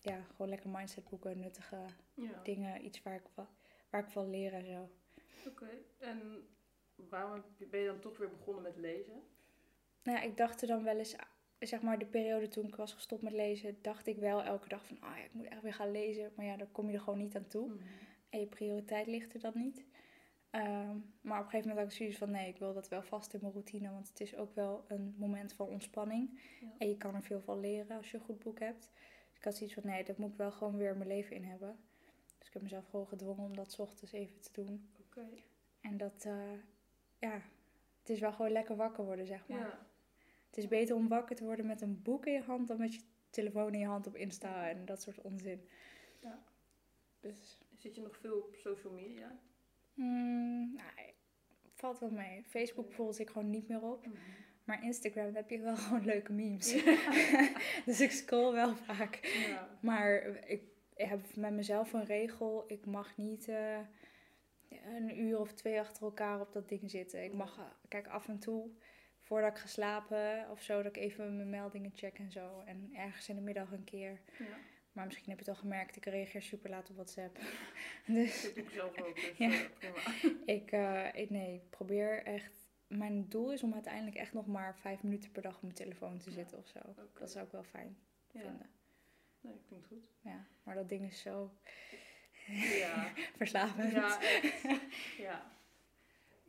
ja, 0.00 0.22
gewoon 0.22 0.48
lekker 0.48 0.70
mindsetboeken, 0.70 1.38
nuttige 1.38 1.76
Ja. 2.14 2.40
dingen. 2.42 2.84
Iets 2.84 3.02
waar 3.02 3.14
ik, 3.14 3.26
wa- 3.34 3.48
waar 3.90 4.02
ik 4.04 4.10
van 4.10 4.30
leer 4.30 4.52
en 4.54 4.66
zo. 4.66 4.90
Oké. 5.48 5.68
En 5.98 6.48
waarom 6.94 7.42
ben 7.70 7.80
je 7.80 7.86
dan 7.86 8.00
toch 8.00 8.16
weer 8.18 8.30
begonnen 8.30 8.62
met 8.62 8.76
lezen? 8.76 9.22
Nou 10.02 10.18
ja, 10.18 10.24
ik 10.24 10.36
dacht 10.36 10.62
er 10.62 10.68
dan 10.68 10.84
wel 10.84 10.98
eens, 10.98 11.16
zeg 11.58 11.82
maar 11.82 11.98
de 11.98 12.06
periode 12.06 12.48
toen 12.48 12.66
ik 12.66 12.76
was 12.76 12.92
gestopt 12.94 13.22
met 13.22 13.32
lezen, 13.32 13.78
dacht 13.82 14.06
ik 14.06 14.16
wel 14.16 14.42
elke 14.42 14.68
dag 14.68 14.86
van, 14.86 15.00
ah 15.00 15.16
ja, 15.16 15.24
ik 15.24 15.32
moet 15.32 15.46
echt 15.48 15.62
weer 15.62 15.74
gaan 15.74 15.90
lezen. 15.90 16.32
Maar 16.36 16.46
ja, 16.46 16.56
dan 16.56 16.72
kom 16.72 16.88
je 16.88 16.94
er 16.94 17.00
gewoon 17.02 17.18
niet 17.18 17.36
aan 17.36 17.46
toe. 17.46 17.68
Mhm. 17.68 17.78
En 18.30 18.40
je 18.40 18.46
prioriteit 18.46 19.06
ligt 19.06 19.34
er 19.34 19.40
dan 19.40 19.52
niet. 19.54 19.84
Ehm, 20.50 20.96
maar 21.20 21.38
op 21.38 21.44
een 21.44 21.50
gegeven 21.50 21.68
moment 21.68 21.78
had 21.78 21.86
ik 21.86 21.96
zoiets 21.96 22.18
van, 22.18 22.30
nee, 22.30 22.48
ik 22.48 22.58
wil 22.58 22.74
dat 22.74 22.88
wel 22.88 23.02
vast 23.02 23.34
in 23.34 23.38
mijn 23.42 23.52
routine. 23.52 23.90
Want 23.90 24.08
het 24.08 24.20
is 24.20 24.36
ook 24.36 24.54
wel 24.54 24.84
een 24.88 25.14
moment 25.18 25.52
van 25.52 25.66
ontspanning. 25.66 26.40
Ja. 26.60 26.68
En 26.78 26.88
je 26.88 26.96
kan 26.96 27.14
er 27.14 27.22
veel 27.22 27.40
van 27.40 27.60
leren 27.60 27.96
als 27.96 28.10
je 28.10 28.16
een 28.16 28.24
goed 28.24 28.38
boek 28.38 28.58
hebt. 28.58 28.90
Dus 29.28 29.38
ik 29.38 29.44
had 29.44 29.56
zoiets 29.56 29.74
van, 29.74 29.86
nee, 29.86 30.04
dat 30.04 30.18
moet 30.18 30.30
ik 30.30 30.36
wel 30.36 30.52
gewoon 30.52 30.76
weer 30.76 30.96
mijn 30.96 31.08
leven 31.08 31.36
in 31.36 31.44
hebben. 31.44 31.78
Dus 32.38 32.46
ik 32.46 32.52
heb 32.52 32.62
mezelf 32.62 32.88
gewoon 32.88 33.08
gedwongen 33.08 33.44
om 33.44 33.56
dat 33.56 33.72
's 33.72 33.78
ochtends 33.78 34.12
even 34.12 34.40
te 34.40 34.50
doen. 34.52 34.90
Oké. 35.06 35.28
En 35.80 35.96
dat, 35.96 36.24
eh, 36.24 36.52
ja, 37.18 37.42
het 38.00 38.10
is 38.10 38.20
wel 38.20 38.32
gewoon 38.32 38.52
lekker 38.52 38.76
wakker 38.76 39.04
worden, 39.04 39.26
zeg 39.26 39.48
maar. 39.48 39.58
Ja. 39.58 39.86
Het 40.46 40.58
is 40.58 40.68
beter 40.68 40.96
om 40.96 41.08
wakker 41.08 41.36
te 41.36 41.44
worden 41.44 41.66
met 41.66 41.80
een 41.80 42.02
boek 42.02 42.26
in 42.26 42.32
je 42.32 42.42
hand 42.42 42.68
dan 42.68 42.78
met 42.78 42.94
je 42.94 43.00
telefoon 43.30 43.72
in 43.72 43.78
je 43.78 43.86
hand 43.86 44.06
op 44.06 44.16
Insta 44.16 44.68
en 44.68 44.84
dat 44.84 45.02
soort 45.02 45.20
onzin. 45.20 45.68
Ja. 46.20 46.42
Dus, 47.20 47.58
Zit 47.76 47.94
je 47.94 48.00
nog 48.00 48.16
veel 48.16 48.38
op 48.38 48.54
social 48.54 48.92
media? 48.92 49.38
Mm, 50.02 50.72
nou, 50.74 50.90
valt 51.74 51.98
wel 51.98 52.10
mee. 52.10 52.44
Facebook 52.44 52.86
bijvoorbeeld 52.86 53.16
zit 53.16 53.26
ik 53.26 53.32
gewoon 53.32 53.50
niet 53.50 53.68
meer 53.68 53.82
op. 53.82 54.06
Maar 54.64 54.84
Instagram 54.84 55.34
heb 55.34 55.50
je 55.50 55.60
wel 55.60 55.76
gewoon 55.86 56.04
leuke 56.04 56.32
memes. 56.32 56.72
dus 57.86 58.00
ik 58.00 58.10
scroll 58.10 58.52
wel 58.52 58.76
vaak. 58.76 59.18
Ja. 59.48 59.78
Maar 59.80 60.22
ik 60.46 60.62
heb 60.94 61.36
met 61.36 61.52
mezelf 61.52 61.92
een 61.92 62.04
regel. 62.04 62.64
Ik 62.66 62.86
mag 62.86 63.16
niet 63.16 63.48
eh, 63.48 63.78
een 64.68 65.20
uur 65.20 65.40
of 65.40 65.52
twee 65.52 65.80
achter 65.80 66.02
elkaar 66.02 66.40
op 66.40 66.52
dat 66.52 66.68
ding 66.68 66.90
zitten. 66.90 67.24
Ik 67.24 67.32
mag, 67.32 67.58
eh, 67.58 67.64
kijk, 67.88 68.06
af 68.06 68.28
en 68.28 68.38
toe, 68.38 68.70
voordat 69.20 69.50
ik 69.50 69.58
ga 69.58 69.66
slapen 69.66 70.50
of 70.50 70.62
zo, 70.62 70.82
dat 70.82 70.96
ik 70.96 71.02
even 71.02 71.36
mijn 71.36 71.50
meldingen 71.50 71.92
check 71.94 72.18
en 72.18 72.30
zo. 72.30 72.62
En 72.64 72.90
ergens 72.94 73.28
in 73.28 73.36
de 73.36 73.42
middag 73.42 73.72
een 73.72 73.84
keer. 73.84 74.20
ja. 74.38 74.44
Maar 74.92 75.04
misschien 75.06 75.28
heb 75.30 75.38
je 75.38 75.44
het 75.44 75.54
al 75.54 75.60
gemerkt, 75.60 75.96
ik 75.96 76.04
reageer 76.04 76.42
super 76.42 76.70
laat 76.70 76.90
op 76.90 76.94
WhatsApp. 76.96 77.38
dus 78.06 78.42
Dat 78.42 78.54
doe 78.54 78.64
ik 78.64 78.70
zelf 78.70 79.00
ook, 79.00 79.14
dus 79.14 79.36
Ja. 79.36 79.50
eh, 79.50 80.30
ik, 80.56 80.70
eh, 80.72 81.08
ik, 81.14 81.30
nee, 81.30 81.54
ik 81.54 81.70
probeer 81.70 82.22
echt... 82.24 82.68
Mijn 82.86 83.28
doel 83.28 83.52
is 83.52 83.62
om 83.62 83.72
uiteindelijk 83.74 84.16
echt 84.16 84.32
nog 84.32 84.46
maar 84.46 84.76
vijf 84.76 85.02
minuten 85.02 85.30
per 85.30 85.42
dag 85.42 85.54
op 85.56 85.62
mijn 85.62 85.74
telefoon 85.74 86.18
te 86.18 86.28
Ja. 86.30 86.34
zitten 86.36 86.58
of 86.58 86.66
zo. 86.68 86.78
Dat 87.18 87.30
zou 87.30 87.46
ik 87.46 87.52
wel 87.52 87.62
fijn 87.62 87.98
Ja. 88.32 88.40
vinden. 88.40 88.70
Nee, 89.40 89.60
klinkt 89.66 89.86
goed. 89.86 90.04
Ja, 90.20 90.46
maar 90.62 90.74
dat 90.74 90.88
ding 90.88 91.06
is 91.06 91.20
zo 91.20 91.54
Ja. 92.78 93.12
verslavend. 93.36 93.92
Ja, 93.92 94.20
echt. 94.22 94.62
Ja. 95.18 95.52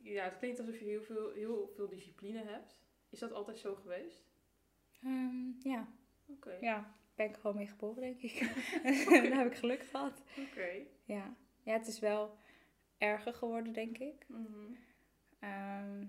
Ja, 0.01 0.23
het 0.23 0.37
klinkt 0.37 0.59
alsof 0.59 0.79
je 0.79 0.85
heel 0.85 1.01
veel, 1.03 1.31
heel 1.33 1.71
veel 1.75 1.89
discipline 1.89 2.43
hebt. 2.43 2.79
Is 3.09 3.19
dat 3.19 3.31
altijd 3.31 3.57
zo 3.57 3.75
geweest? 3.75 4.23
Ehm, 5.03 5.59
ja. 5.63 5.87
Oké. 6.27 6.57
ja, 6.61 6.95
ben 7.21 7.29
ik 7.29 7.35
gewoon 7.35 7.55
mee 7.55 7.67
geboren, 7.67 8.01
denk 8.01 8.21
ik. 8.21 8.39
Daar 9.29 9.37
heb 9.37 9.51
ik 9.51 9.57
geluk 9.57 9.83
gehad. 9.83 10.23
Oké. 10.37 10.69
Ja. 11.03 11.35
ja, 11.63 11.73
het 11.73 11.87
is 11.87 11.99
wel 11.99 12.37
erger 12.97 13.33
geworden, 13.33 13.73
denk 13.73 13.97
ik. 13.97 14.25
Mhm. 14.27 14.73
Ehm, 15.39 16.05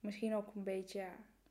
misschien 0.00 0.34
ook 0.34 0.54
een 0.54 0.62
beetje 0.62 1.06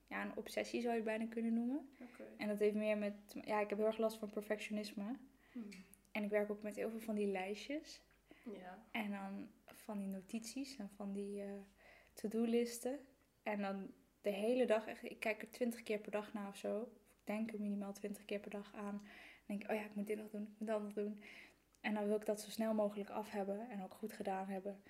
ja, 0.08 0.26
een 0.26 0.36
obsessie 0.36 0.82
zou 0.82 0.94
je 0.94 1.00
het 1.00 1.10
bijna 1.10 1.26
kunnen 1.26 1.54
noemen. 1.54 1.90
En 2.38 2.48
dat 2.48 2.60
heeft 2.60 2.76
meer 2.76 2.98
met... 2.98 3.14
Ja, 3.46 3.60
ik 3.60 3.70
heb 3.70 3.78
heel 3.78 3.88
erg 3.88 3.98
last 3.98 4.18
van 4.18 4.30
perfectionisme. 4.30 5.18
Mhm. 5.54 5.66
En 6.12 6.24
ik 6.24 6.30
werk 6.30 6.52
ook 6.52 6.62
met 6.62 6.76
heel 6.76 6.90
veel 6.90 7.00
van 7.00 7.16
die 7.16 7.28
lijstjes. 7.28 8.02
Ja. 8.44 8.86
En 8.92 9.12
dan 9.12 9.50
van 9.66 9.98
die 9.98 10.08
notities 10.08 10.78
en 10.78 10.90
van 10.90 11.14
die 11.14 11.42
eh, 11.42 11.50
to-do-listen. 12.14 13.00
En 13.44 13.62
dan 13.62 13.92
de 14.22 14.30
hele 14.30 14.66
dag, 14.66 14.88
echt, 14.88 15.04
ik 15.04 15.20
kijk 15.20 15.42
er 15.42 15.52
twintig 15.52 15.84
keer 15.84 16.00
per 16.00 16.12
dag 16.12 16.34
naar 16.34 16.48
of 16.48 16.58
zo. 16.58 16.92
Denk 17.28 17.52
er 17.52 17.60
minimaal 17.62 17.94
twintig 17.94 18.26
keer 18.26 18.40
per 18.40 18.50
dag 18.50 18.74
aan. 18.76 19.02
En 19.04 19.44
denk 19.46 19.64
ik, 19.64 19.70
oh 19.70 19.76
ja, 19.76 19.84
ik 19.84 19.96
moet 19.96 20.08
dit 20.08 20.18
nog 20.18 20.30
doen, 20.30 20.42
ik 20.44 20.56
moet 20.58 20.68
dat 20.68 20.82
nog 20.82 20.94
doen. 20.94 21.20
En 21.82 21.94
dan 21.94 22.08
wil 22.08 22.16
ik 22.16 22.26
dat 22.26 22.42
zo 22.42 22.50
snel 22.50 22.74
mogelijk 22.74 23.10
af 23.10 23.30
hebben 23.32 23.70
en 23.70 23.84
ook 23.84 23.94
goed 23.94 24.14
gedaan 24.14 24.48
hebben. 24.48 24.82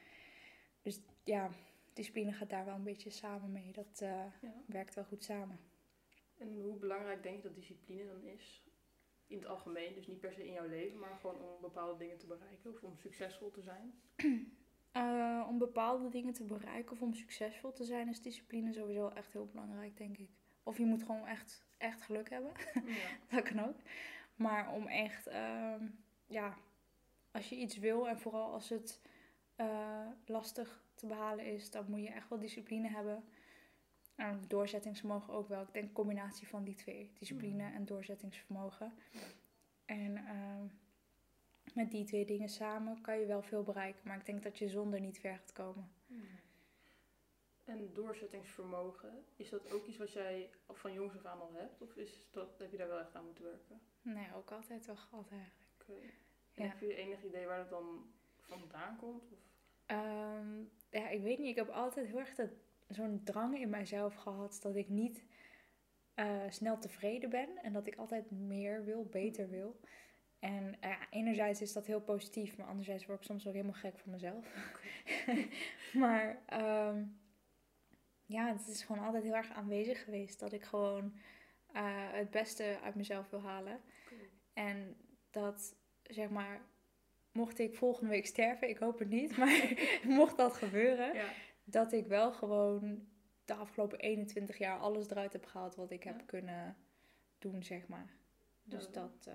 Dus 0.81 0.99
ja, 1.23 1.49
discipline 1.93 2.31
gaat 2.33 2.49
daar 2.49 2.65
wel 2.65 2.75
een 2.75 2.83
beetje 2.83 3.09
samen 3.09 3.51
mee. 3.51 3.71
Dat 3.71 4.01
eh, 4.01 4.09
Ja. 4.41 4.53
werkt 4.65 4.95
wel 4.95 5.03
goed 5.03 5.23
samen. 5.23 5.59
En 6.37 6.61
hoe 6.61 6.77
belangrijk 6.77 7.23
denk 7.23 7.35
je 7.35 7.41
dat 7.47 7.55
discipline 7.55 8.05
dan 8.05 8.23
is? 8.23 8.63
In 9.27 9.37
het 9.37 9.47
algemeen, 9.47 9.93
dus 9.95 10.07
niet 10.07 10.19
per 10.19 10.33
se 10.33 10.45
in 10.47 10.53
jouw 10.53 10.67
leven, 10.67 10.99
maar 10.99 11.17
gewoon 11.21 11.41
om 11.41 11.61
bepaalde 11.61 11.97
dingen 11.97 12.17
te 12.17 12.25
bereiken 12.27 12.71
of 12.71 12.83
om 12.83 12.97
succesvol 12.97 13.51
te 13.51 13.61
zijn. 13.61 13.93
Eh, 14.91 15.45
om 15.49 15.57
bepaalde 15.57 16.09
dingen 16.09 16.33
te 16.33 16.43
bereiken 16.43 16.91
of 16.91 17.01
om 17.01 17.13
succesvol 17.13 17.73
te 17.73 17.83
zijn, 17.83 18.07
is 18.07 18.21
discipline 18.21 18.73
sowieso 18.73 19.09
echt 19.09 19.33
heel 19.33 19.45
belangrijk, 19.45 19.97
denk 19.97 20.17
ik. 20.17 20.29
Of 20.67 20.77
je 20.77 20.85
moet 20.85 21.03
gewoon 21.03 21.27
echt, 21.27 21.65
echt 21.77 22.01
geluk 22.01 22.29
hebben. 22.29 22.51
Ja. 22.85 23.07
dat 23.35 23.43
kan 23.43 23.59
ook. 23.65 23.75
Maar 24.35 24.73
om 24.73 24.87
echt, 24.87 25.27
ehm, 25.27 25.87
ja, 26.27 26.57
als 27.31 27.49
je 27.49 27.55
iets 27.55 27.77
wil 27.77 28.07
en 28.07 28.19
vooral 28.19 28.51
als 28.53 28.69
het 28.69 29.01
eh, 29.55 30.07
lastig 30.25 30.83
te 30.95 31.05
behalen 31.05 31.45
is, 31.45 31.71
dan 31.71 31.85
moet 31.89 32.01
je 32.03 32.09
echt 32.09 32.29
wel 32.29 32.39
discipline 32.39 32.87
hebben. 32.89 33.23
En 34.15 34.41
doorzettingsvermogen 34.47 35.33
ook 35.33 35.47
wel. 35.47 35.61
Ik 35.61 35.73
denk 35.73 35.85
een 35.85 35.91
combinatie 35.93 36.47
van 36.47 36.63
die 36.63 36.75
twee, 36.75 37.11
discipline 37.19 37.63
Mhm. 37.63 37.73
en 37.75 37.85
doorzettingsvermogen. 37.85 38.93
Ja. 39.11 39.19
En 39.85 40.17
ehm, 40.17 40.65
met 41.73 41.91
die 41.91 42.03
twee 42.05 42.25
dingen 42.25 42.49
samen 42.49 43.01
kan 43.01 43.19
je 43.19 43.25
wel 43.25 43.41
veel 43.41 43.63
bereiken. 43.63 44.01
Maar 44.07 44.17
ik 44.17 44.25
denk 44.25 44.43
dat 44.43 44.57
je 44.57 44.69
zonder 44.69 44.99
niet 44.99 45.19
ver 45.19 45.35
gaat 45.37 45.51
komen. 45.51 45.89
En 47.67 47.93
doorzettingsvermogen, 47.93 49.25
is 49.35 49.49
dat 49.49 49.71
ook 49.71 49.85
iets 49.85 49.97
wat 49.97 50.13
jij 50.13 50.49
van 50.69 50.93
jongs 50.93 51.15
af 51.15 51.25
aan 51.25 51.39
al 51.41 51.53
hebt? 51.53 51.81
Of 51.81 51.95
is 51.95 52.21
dat, 52.31 52.57
heb 52.59 52.71
je 52.71 52.77
daar 52.77 52.87
wel 52.87 52.99
echt 52.99 53.15
aan 53.15 53.25
moeten 53.25 53.43
werken? 53.43 53.81
Nee, 54.01 54.27
ook 54.35 54.51
altijd 54.51 54.85
wel 54.85 54.95
gehad 54.95 55.31
eigenlijk. 55.31 56.05
Ja. 56.53 56.63
heb 56.67 56.79
je 56.79 56.95
enig 56.95 57.23
idee 57.23 57.45
waar 57.45 57.57
dat 57.57 57.69
dan 57.69 58.13
vandaan 58.39 58.97
komt? 58.97 59.31
Of? 59.31 59.39
Ehm, 59.85 60.59
ja, 60.89 61.09
ik 61.09 61.21
weet 61.21 61.37
niet. 61.37 61.49
Ik 61.49 61.55
heb 61.55 61.69
altijd 61.69 62.07
heel 62.07 62.19
erg 62.19 62.35
dat- 62.35 62.49
zo'n 62.87 63.21
drang 63.23 63.59
in 63.59 63.69
mijzelf 63.69 64.15
gehad 64.15 64.59
dat 64.61 64.75
ik 64.75 64.89
niet 64.89 65.25
eh, 66.13 66.49
snel 66.49 66.77
tevreden 66.79 67.29
ben 67.29 67.57
en 67.57 67.73
dat 67.73 67.87
ik 67.87 67.95
altijd 67.95 68.31
meer 68.31 68.83
wil, 68.83 69.05
beter 69.05 69.49
wil. 69.49 69.79
En 70.39 70.79
enerzijds 71.09 71.61
is 71.61 71.73
dat 71.73 71.85
heel 71.85 72.01
positief, 72.01 72.57
maar 72.57 72.67
anderzijds 72.67 73.05
word 73.05 73.19
ik 73.19 73.25
soms 73.25 73.47
ook 73.47 73.53
helemaal 73.53 73.73
gek 73.73 73.97
van 73.99 74.11
mezelf. 74.11 74.45
maar 75.93 76.41
ehm, 76.45 77.03
ja, 78.27 78.47
het 78.53 78.67
is 78.67 78.83
gewoon 78.83 79.05
altijd 79.05 79.23
heel 79.23 79.35
erg 79.35 79.51
aanwezig 79.51 80.03
geweest 80.03 80.39
dat 80.39 80.53
ik 80.53 80.63
gewoon 80.63 81.15
eh, 81.71 82.11
het 82.11 82.29
beste 82.29 82.77
uit 82.83 82.95
mezelf 82.95 83.29
wil 83.29 83.41
halen. 83.41 83.81
En 84.53 84.97
dat, 85.31 85.75
zeg 86.03 86.29
maar, 86.29 86.61
mocht 87.31 87.59
ik 87.59 87.75
volgende 87.75 88.09
week 88.09 88.25
sterven, 88.25 88.69
ik 88.69 88.77
hoop 88.77 88.99
het 88.99 89.09
niet, 89.09 89.37
maar 89.37 89.73
mocht 90.03 90.37
dat 90.37 90.53
gebeuren, 90.55 91.13
Ja. 91.13 91.29
dat 91.63 91.91
ik 91.91 92.07
wel 92.07 92.31
gewoon 92.31 93.07
de 93.45 93.53
afgelopen 93.53 93.99
21 93.99 94.57
jaar 94.57 94.79
alles 94.79 95.09
eruit 95.09 95.33
heb 95.33 95.45
gehaald 95.45 95.75
wat 95.75 95.91
ik 95.91 96.03
heb 96.03 96.25
kunnen 96.25 96.77
doen, 97.39 97.63
zeg 97.63 97.87
maar. 97.87 98.09
Dus 98.63 98.85
Ja. 98.85 98.91
dat, 98.91 99.25
eh, 99.27 99.33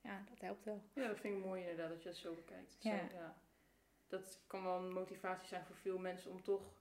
ja, 0.00 0.24
dat 0.28 0.40
helpt 0.40 0.64
wel. 0.64 0.82
ja, 0.94 1.06
dat 1.08 1.20
vind 1.20 1.38
ik 1.38 1.44
mooi 1.44 1.60
inderdaad, 1.60 1.88
dat 1.88 2.02
je 2.02 2.08
dat 2.08 2.18
zo 2.18 2.34
bekijkt. 2.34 2.76
Ja. 2.80 3.36
Dat 4.08 4.40
kan 4.46 4.62
wel 4.62 4.78
een 4.78 4.92
motivatie 4.92 5.48
zijn 5.48 5.64
voor 5.64 5.76
veel 5.76 5.98
mensen 5.98 6.30
om 6.30 6.42
toch 6.42 6.72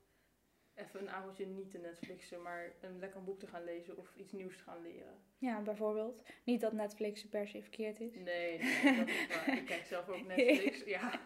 even 0.81 0.99
een 0.99 1.09
avondje 1.09 1.45
niet 1.45 1.71
te 1.71 1.77
Netflixen, 1.77 2.41
maar 2.41 2.71
een 2.81 2.99
lekker 2.99 3.23
boek 3.23 3.39
te 3.39 3.47
gaan 3.47 3.63
lezen 3.63 3.97
of 3.97 4.15
iets 4.15 4.31
nieuws 4.31 4.57
te 4.57 4.63
gaan 4.63 4.81
leren. 4.81 5.13
Ja, 5.37 5.61
bijvoorbeeld. 5.61 6.23
Niet 6.43 6.61
dat 6.61 6.73
Netflix 6.73 7.27
per 7.27 7.47
se 7.47 7.61
verkeerd 7.61 7.99
is. 7.99 8.15
Nee, 8.15 8.23
nee 8.59 8.95
dat 8.97 9.07
is 9.07 9.27
waar. 9.27 9.57
Ik 9.57 9.65
kijk 9.65 9.85
zelf 9.85 10.09
ook 10.09 10.25
Netflix, 10.27 10.83
ja. 10.83 11.11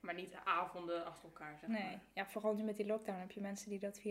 Maar 0.00 0.14
niet 0.14 0.30
de 0.30 0.44
avonden 0.44 1.04
achter 1.04 1.24
elkaar, 1.24 1.58
zeg 1.58 1.68
Nee, 1.68 1.82
maar. 1.82 2.00
ja, 2.12 2.26
vooral 2.26 2.54
nu 2.54 2.62
met 2.62 2.76
die 2.76 2.86
lockdown 2.86 3.18
heb 3.18 3.30
je 3.30 3.40
mensen 3.40 3.70
die 3.70 3.78
dat 3.78 4.00
24-7 4.00 4.02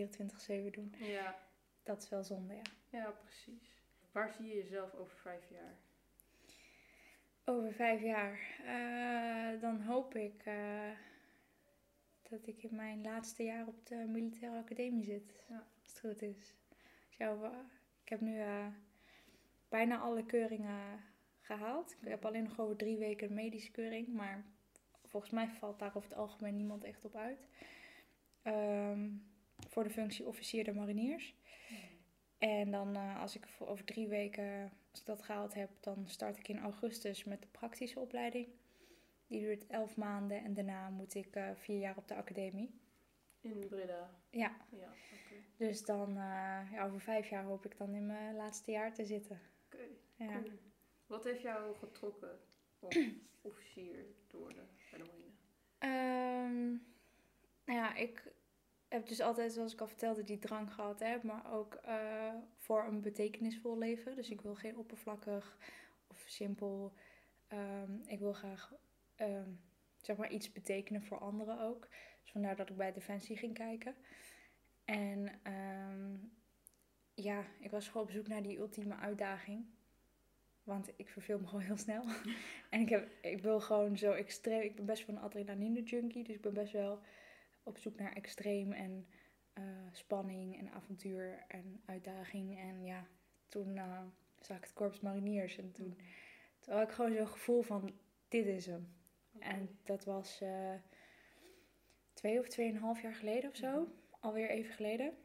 doen. 0.70 0.94
Ja, 0.98 1.38
Dat 1.82 2.02
is 2.02 2.08
wel 2.08 2.22
zonde, 2.24 2.54
ja. 2.54 2.62
ja, 2.88 3.10
precies. 3.10 3.82
Waar 4.12 4.32
zie 4.32 4.46
je 4.46 4.54
jezelf 4.54 4.94
over 4.94 5.16
vijf 5.18 5.48
jaar? 5.50 5.74
Over 7.44 7.72
vijf 7.72 8.02
jaar, 8.02 8.38
eh, 8.66 9.60
dan 9.60 9.80
hoop 9.82 10.14
ik 10.14 10.42
eh, 10.44 10.90
dat 12.30 12.46
ik 12.46 12.62
in 12.62 12.74
mijn 12.74 13.02
laatste 13.02 13.42
jaar 13.42 13.66
op 13.66 13.86
de 13.86 14.04
militaire 14.08 14.58
academie 14.58 15.04
zit. 15.04 15.34
Ja. 15.48 15.66
Als 15.82 15.88
het 15.88 16.00
goed 16.00 16.22
is. 16.22 16.54
Zo, 17.08 17.42
eh, 17.42 17.50
ik 18.02 18.08
heb 18.08 18.20
nu 18.20 18.40
eh, 18.40 18.66
bijna 19.68 19.98
alle 19.98 20.24
keuringen 20.24 21.00
gehaald. 21.40 21.96
Ik 22.00 22.08
heb 22.08 22.24
alleen 22.24 22.42
nog 22.42 22.60
over 22.60 22.76
drie 22.76 22.98
weken 22.98 23.28
een 23.28 23.34
medische 23.34 23.70
keuring, 23.70 24.08
maar 24.08 24.44
volgens 25.04 25.32
mij 25.32 25.48
valt 25.48 25.78
daar 25.78 25.96
over 25.96 26.08
het 26.08 26.18
algemeen 26.18 26.56
niemand 26.56 26.84
echt 26.84 27.04
op 27.04 27.16
uit. 27.16 27.46
Ehm, 28.42 29.10
voor 29.68 29.84
de 29.84 29.90
functie 29.90 30.26
officier 30.26 30.64
de 30.64 30.72
mariniers. 30.72 31.34
En 32.38 32.70
dan 32.70 32.96
eh, 32.96 33.20
als 33.20 33.36
ik 33.36 33.46
over 33.58 33.84
drie 33.84 34.08
weken, 34.08 34.72
als 34.90 35.00
ik 35.00 35.06
dat 35.06 35.22
gehaald 35.22 35.54
heb, 35.54 35.70
dan 35.80 36.08
start 36.08 36.38
ik 36.38 36.48
in 36.48 36.58
augustus 36.58 37.24
met 37.24 37.42
de 37.42 37.48
praktische 37.48 38.00
opleiding. 38.00 38.48
Die 39.26 39.40
duurt 39.40 39.66
elf 39.66 39.96
maanden 39.96 40.44
en 40.44 40.54
daarna 40.54 40.88
moet 40.90 41.14
ik 41.14 41.36
eh, 41.36 41.50
vier 41.54 41.78
jaar 41.78 41.96
op 41.96 42.08
de 42.08 42.14
academie. 42.14 42.80
In 43.40 43.66
Breda. 43.68 44.10
Ja, 44.30 44.56
Ja, 44.70 44.92
dus 45.56 45.84
dan 45.84 46.08
eh, 46.08 46.72
ja, 46.72 46.84
over 46.84 47.00
vijf 47.00 47.28
jaar 47.28 47.44
hoop 47.44 47.64
ik 47.64 47.76
dan 47.76 47.94
in 47.94 48.06
mijn 48.06 48.36
laatste 48.36 48.70
jaar 48.70 48.94
te 48.94 49.04
zitten. 49.04 49.40
Oké, 49.66 49.84
Ja. 50.16 50.40
cool. 50.42 50.52
Wat 51.06 51.24
heeft 51.24 51.40
jou 51.42 51.76
getrokken 51.76 52.38
om 52.78 52.90
officier 53.42 54.04
te 54.26 54.36
worden 54.36 54.68
bij 54.90 54.98
de 54.98 55.04
marine? 55.04 55.24
Ehm, 55.78 56.68
nou 57.64 57.78
ja, 57.78 57.94
ik 57.94 58.32
heb 58.88 59.06
dus 59.06 59.20
altijd, 59.20 59.52
zoals 59.52 59.72
ik 59.72 59.80
al 59.80 59.86
vertelde, 59.86 60.24
die 60.24 60.38
drang 60.38 60.72
gehad, 60.74 61.00
hè, 61.00 61.16
maar 61.22 61.52
ook 61.52 61.74
eh, 61.74 62.34
voor 62.56 62.84
een 62.84 63.00
betekenisvol 63.00 63.78
leven. 63.78 64.14
Dus 64.16 64.30
ik 64.30 64.40
wil 64.40 64.54
geen 64.54 64.76
oppervlakkig 64.76 65.58
of 66.06 66.24
simpel. 66.26 66.92
ehm, 67.48 67.92
ik 68.06 68.18
wil 68.18 68.32
graag 68.32 68.72
ehm, 69.16 69.50
zeg 70.00 70.16
maar 70.16 70.30
iets 70.30 70.52
betekenen 70.52 71.02
voor 71.02 71.18
anderen 71.18 71.60
ook. 71.60 71.88
Dus 72.22 72.30
vandaar 72.30 72.56
dat 72.56 72.70
ik 72.70 72.76
bij 72.76 72.92
Defensie 72.92 73.36
ging 73.36 73.54
kijken. 73.54 73.94
En 74.84 75.40
ehm, 75.42 76.14
ja, 77.14 77.44
ik 77.60 77.70
was 77.70 77.88
gewoon 77.88 78.06
op 78.06 78.12
zoek 78.12 78.28
naar 78.28 78.42
die 78.42 78.58
ultieme 78.58 78.96
uitdaging. 78.96 79.66
Want 80.62 80.92
ik 80.96 81.08
verveel 81.08 81.38
me 81.38 81.46
gewoon 81.46 81.64
heel 81.64 81.76
snel. 81.76 82.04
en 82.70 82.80
ik, 82.80 82.88
heb, 82.88 83.08
ik 83.20 83.42
wil 83.42 83.60
gewoon 83.60 83.98
zo 83.98 84.12
extreem. 84.12 84.60
Ik 84.60 84.74
ben 84.74 84.84
best 84.84 85.06
wel 85.06 85.16
een 85.16 85.22
adrenaline 85.22 85.82
junkie. 85.82 86.24
Dus 86.24 86.34
ik 86.34 86.40
ben 86.40 86.54
best 86.54 86.72
wel 86.72 87.00
op 87.62 87.78
zoek 87.78 87.98
naar 87.98 88.12
extreem 88.12 88.72
en 88.72 89.06
eh, 89.52 89.64
spanning 89.92 90.58
en 90.58 90.70
avontuur 90.70 91.44
en 91.48 91.82
uitdaging. 91.84 92.58
En 92.58 92.84
ja, 92.84 93.06
toen 93.48 93.76
eh, 93.76 94.02
zag 94.40 94.56
ik 94.56 94.62
het 94.62 94.72
Korps 94.72 95.00
Mariniers. 95.00 95.58
En 95.58 95.72
toen, 95.72 95.98
toen 96.60 96.74
had 96.74 96.88
ik 96.88 96.94
gewoon 96.94 97.12
zo'n 97.14 97.28
gevoel 97.28 97.62
van: 97.62 97.92
dit 98.28 98.46
is 98.46 98.66
hem. 98.66 98.95
En 99.38 99.78
dat 99.84 100.04
was 100.04 100.40
eh, 100.40 100.74
twee 102.12 102.38
of 102.38 102.48
tweeënhalf 102.48 103.02
jaar 103.02 103.14
geleden 103.14 103.50
of 103.50 103.56
zo. 103.56 103.80
Mhm. 103.80 103.90
Alweer 104.20 104.48
even 104.50 104.74
geleden. 104.74 105.16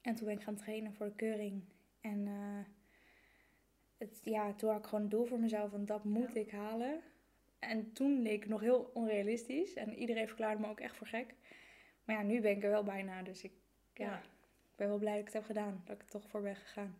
En 0.00 0.14
toen 0.14 0.26
ben 0.26 0.36
ik 0.36 0.42
gaan 0.42 0.56
trainen 0.56 0.94
voor 0.94 1.06
de 1.06 1.14
keuring. 1.14 1.62
En 2.00 2.26
eh, 2.26 2.64
het, 3.98 4.20
ja, 4.22 4.54
toen 4.54 4.70
had 4.70 4.78
ik 4.78 4.84
gewoon 4.84 5.02
een 5.04 5.08
doel 5.10 5.24
voor 5.24 5.40
mezelf. 5.40 5.70
van 5.70 5.84
dat 5.84 6.04
moet 6.04 6.32
Ja. 6.32 6.40
ik 6.40 6.50
halen. 6.50 7.00
En 7.58 7.92
toen 7.92 8.22
leek 8.22 8.40
het 8.40 8.48
nog 8.48 8.60
heel 8.60 8.90
onrealistisch. 8.94 9.74
En 9.74 9.94
iedereen 9.94 10.26
verklaarde 10.26 10.60
me 10.60 10.68
ook 10.68 10.80
echt 10.80 10.96
voor 10.96 11.06
gek. 11.06 11.34
Maar 12.04 12.16
ja, 12.16 12.22
nu 12.22 12.40
ben 12.40 12.56
ik 12.56 12.62
er 12.64 12.70
wel 12.70 12.84
bijna. 12.84 13.22
Dus 13.22 13.42
ik, 13.44 13.52
ja, 13.94 14.06
Ja. 14.10 14.18
ik 14.18 14.76
ben 14.76 14.88
wel 14.88 14.98
blij 14.98 15.10
dat 15.12 15.20
ik 15.20 15.24
het 15.24 15.34
heb 15.34 15.44
gedaan. 15.44 15.82
Dat 15.84 15.96
ik 15.96 16.02
er 16.02 16.08
toch 16.08 16.28
voor 16.30 16.42
ben 16.42 16.56
gegaan. 16.56 16.98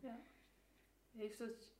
Heeft 1.16 1.38
het, 1.38 1.72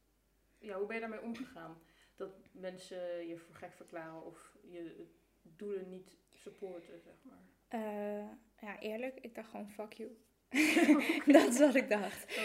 ja, 0.59 0.76
hoe 0.76 0.87
ben 0.87 0.94
je 0.94 1.00
daarmee 1.00 1.23
omgegaan? 1.23 1.78
Dat 2.20 2.50
mensen 2.52 3.26
je 3.26 3.36
voor 3.36 3.54
gek 3.54 3.72
verklaren 3.72 4.24
of 4.24 4.56
je 4.62 5.06
doelen 5.42 5.88
niet 5.88 6.16
supporten, 6.32 7.00
zeg 7.00 7.14
maar. 7.22 7.48
Eh, 7.68 8.28
ja, 8.60 8.80
eerlijk. 8.80 9.20
Ik 9.20 9.34
dacht 9.34 9.50
gewoon, 9.50 9.70
fuck 9.70 9.92
you. 9.92 10.10
dat 11.36 11.48
is 11.48 11.58
wat 11.58 11.74
ik 11.74 11.88
dacht. 11.88 12.24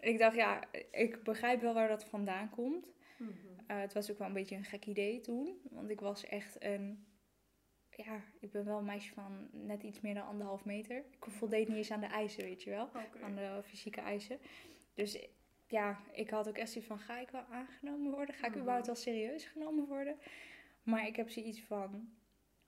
Ik 0.00 0.18
dacht, 0.18 0.36
ja, 0.36 0.62
ik 0.90 1.22
begrijp 1.22 1.60
wel 1.60 1.74
waar 1.74 1.88
dat 1.88 2.04
vandaan 2.04 2.50
komt. 2.50 2.92
Mhm. 3.18 3.32
Eh, 3.66 3.80
het 3.80 3.92
was 3.92 4.10
ook 4.10 4.18
wel 4.18 4.26
een 4.26 4.32
beetje 4.32 4.56
een 4.56 4.64
gek 4.64 4.86
idee 4.86 5.20
toen. 5.20 5.60
Want 5.70 5.90
ik 5.90 6.00
was 6.00 6.24
echt 6.24 6.64
een... 6.64 7.06
Ja, 7.90 8.20
ik 8.40 8.50
ben 8.50 8.64
wel 8.64 8.78
een 8.78 8.84
meisje 8.84 9.12
van 9.12 9.48
net 9.52 9.82
iets 9.82 10.00
meer 10.00 10.14
dan 10.14 10.26
anderhalf 10.26 10.64
meter. 10.64 10.96
Ik 10.96 11.24
voldeed 11.30 11.68
niet 11.68 11.76
eens 11.76 11.90
aan 11.90 12.00
de 12.00 12.06
eisen, 12.06 12.44
weet 12.44 12.62
je 12.62 12.70
wel. 12.70 12.90
Aan 13.22 13.34
de 13.34 13.60
fysieke 13.62 14.00
eisen. 14.00 14.38
Dus 14.94 15.28
ja, 15.66 16.00
ik 16.12 16.30
had 16.30 16.48
ook 16.48 16.56
echt 16.56 16.70
zoiets 16.70 16.88
van... 16.90 16.98
Ga 16.98 17.18
ik 17.18 17.30
wel 17.30 17.44
aangenomen 17.50 18.10
worden? 18.12 18.34
Ga 18.34 18.44
ik 18.46 18.50
Mhm. 18.50 18.60
überhaupt 18.60 18.86
wel 18.86 18.94
serieus 18.94 19.44
genomen 19.44 19.86
worden? 19.86 20.18
Maar 20.82 21.06
ik 21.06 21.16
heb 21.16 21.30
zoiets 21.30 21.60
van... 21.62 22.14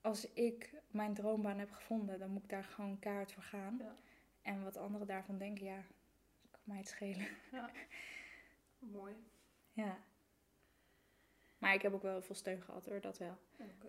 Als 0.01 0.33
ik 0.33 0.73
mijn 0.87 1.13
droombaan 1.13 1.59
heb 1.59 1.71
gevonden, 1.71 2.19
dan 2.19 2.29
moet 2.29 2.43
ik 2.43 2.49
daar 2.49 2.63
gewoon 2.63 2.99
kaart 2.99 3.31
voor 3.31 3.43
gaan. 3.43 3.77
Ja. 3.79 3.95
En 4.41 4.63
wat 4.63 4.77
anderen 4.77 5.07
daarvan 5.07 5.37
denken, 5.37 5.65
ja, 5.65 5.83
kan 6.51 6.59
mij 6.63 6.77
het 6.77 6.87
schelen. 6.87 7.27
Ja. 7.51 7.69
Mooi. 8.79 9.13
Ja. 9.73 9.97
Maar 11.57 11.73
ik 11.73 11.81
heb 11.81 11.93
ook 11.93 12.01
wel 12.01 12.21
veel 12.21 12.35
steun 12.35 12.61
gehad 12.61 12.85
hoor, 12.85 13.01
dat 13.01 13.17
wel. 13.17 13.37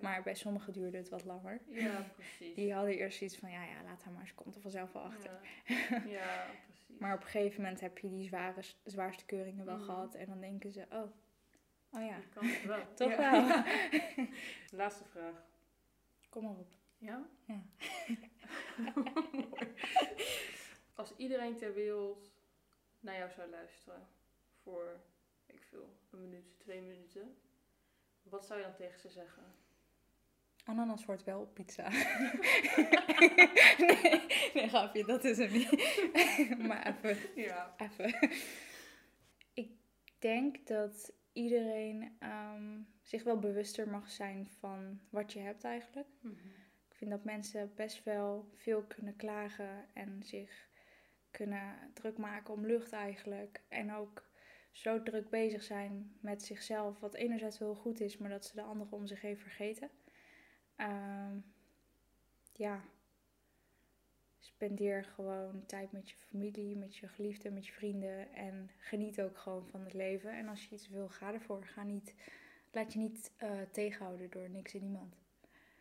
Maar 0.01 0.23
bij 0.23 0.35
sommigen 0.35 0.73
duurde 0.73 0.97
het 0.97 1.09
wat 1.09 1.25
langer. 1.25 1.61
Ja, 1.67 2.07
precies. 2.15 2.55
Die 2.59 2.73
hadden 2.75 2.95
eerst 2.97 3.23
iets 3.23 3.37
van, 3.37 3.51
ja, 3.51 3.65
ja, 3.65 3.83
laat 3.83 4.03
haar 4.03 4.13
maar, 4.13 4.27
ze 4.27 4.35
komt 4.35 4.55
er 4.55 4.61
vanzelf 4.61 4.93
wel 4.93 5.03
achter. 5.03 5.41
Ja, 5.65 6.03
ja 6.07 6.47
precies. 6.91 7.01
Maar 7.01 7.15
op 7.15 7.21
een 7.23 7.29
gegeven 7.29 7.63
moment 7.63 7.81
heb 7.81 7.99
je 7.99 8.09
die 8.09 8.25
zware, 8.29 8.63
zwaarste 8.85 9.25
keuringen 9.25 9.65
wel 9.67 9.77
Mhm. 9.77 9.85
gehad. 9.85 10.15
En 10.15 10.27
dan 10.27 10.41
denken 10.41 10.71
ze, 10.73 10.87
oh, 10.93 11.11
oh 11.91 12.07
ja, 12.07 12.19
kan 12.35 12.45
het 12.47 12.65
wel. 12.65 12.95
toch 12.95 13.11
Ja. 13.11 13.31
wel. 14.17 14.27
Laatste 14.71 15.05
vraag. 15.05 15.45
Kom 16.29 16.43
maar 16.45 16.57
op. 16.57 16.73
Ja? 16.99 17.27
Ja. 17.45 17.63
Als 20.95 21.17
iedereen 21.17 21.57
ter 21.57 21.75
wereld 21.75 22.31
naar 23.01 23.17
jou 23.17 23.31
zou 23.31 23.51
luisteren 23.51 24.09
voor, 24.63 25.01
ik 25.47 25.63
veel, 25.63 25.97
een 26.11 26.21
minuut, 26.21 26.59
twee 26.59 26.81
minuten, 26.83 27.37
wat 28.23 28.47
zou 28.47 28.59
je 28.59 28.65
dan 28.65 28.75
tegen 28.75 29.01
ze 29.01 29.09
zeggen? 29.09 29.43
Ananas 30.71 31.05
wordt 31.05 31.25
wel 31.25 31.41
op 31.41 31.55
pizza. 31.55 31.89
nee, 33.79 34.23
nee, 34.55 34.69
grapje, 34.69 35.05
dat 35.05 35.25
is 35.25 35.39
hem 35.39 35.53
niet. 35.53 35.71
maar 36.69 36.87
even, 37.03 37.43
Ja. 37.43 37.75
even. 37.77 38.29
Ik 39.55 39.71
denk 40.19 40.67
dat 40.67 41.13
iedereen 41.33 42.17
ehm, 42.19 42.79
zich 43.03 43.23
wel 43.23 43.39
bewuster 43.39 43.89
mag 43.89 44.11
zijn 44.11 44.49
van 44.59 45.01
wat 45.11 45.33
je 45.33 45.41
hebt 45.41 45.65
eigenlijk. 45.65 46.09
Ik 46.89 46.95
vind 46.97 47.11
dat 47.11 47.25
mensen 47.25 47.73
best 47.75 48.05
wel 48.05 48.51
veel 48.55 48.83
kunnen 48.83 49.17
klagen 49.17 49.87
en 49.95 50.23
zich 50.23 50.69
kunnen 51.31 51.91
druk 51.95 52.19
maken 52.19 52.55
om 52.55 52.67
lucht 52.67 52.93
eigenlijk. 52.93 53.63
En 53.69 53.93
ook 53.93 54.29
zo 54.73 55.03
druk 55.03 55.31
bezig 55.31 55.63
zijn 55.63 56.17
met 56.21 56.43
zichzelf, 56.43 56.99
wat 57.01 57.15
enerzijds 57.15 57.59
heel 57.59 57.75
goed 57.75 58.01
is, 58.01 58.17
maar 58.19 58.31
dat 58.31 58.45
ze 58.45 58.55
de 58.55 58.63
anderen 58.63 58.93
om 58.93 59.07
zich 59.07 59.21
heen 59.21 59.39
vergeten. 59.39 59.91
Ehm, 60.81 61.39
ja, 62.53 62.81
spendeer 64.39 65.05
gewoon 65.05 65.67
tijd 65.67 65.93
met 65.93 66.11
je 66.11 66.17
familie, 66.17 66.77
met 66.77 66.97
je 66.97 67.09
geliefden, 67.09 67.55
met 67.55 67.67
je 67.67 67.73
vrienden 67.73 68.33
en 68.33 68.71
geniet 68.79 69.21
ook 69.21 69.39
gewoon 69.39 69.67
van 69.67 69.81
het 69.81 69.93
leven. 69.93 70.33
En 70.39 70.49
als 70.49 70.65
je 70.65 70.75
iets 70.75 70.89
wil, 70.89 71.09
ga 71.09 71.33
ervoor. 71.33 71.65
Ga 71.67 71.83
niet, 71.83 72.15
laat 72.73 72.93
je 72.93 72.99
niet 72.99 73.33
eh, 73.37 73.61
tegenhouden 73.71 74.31
door 74.31 74.51
niks 74.51 74.75
en 74.75 74.81
niemand. 74.81 75.17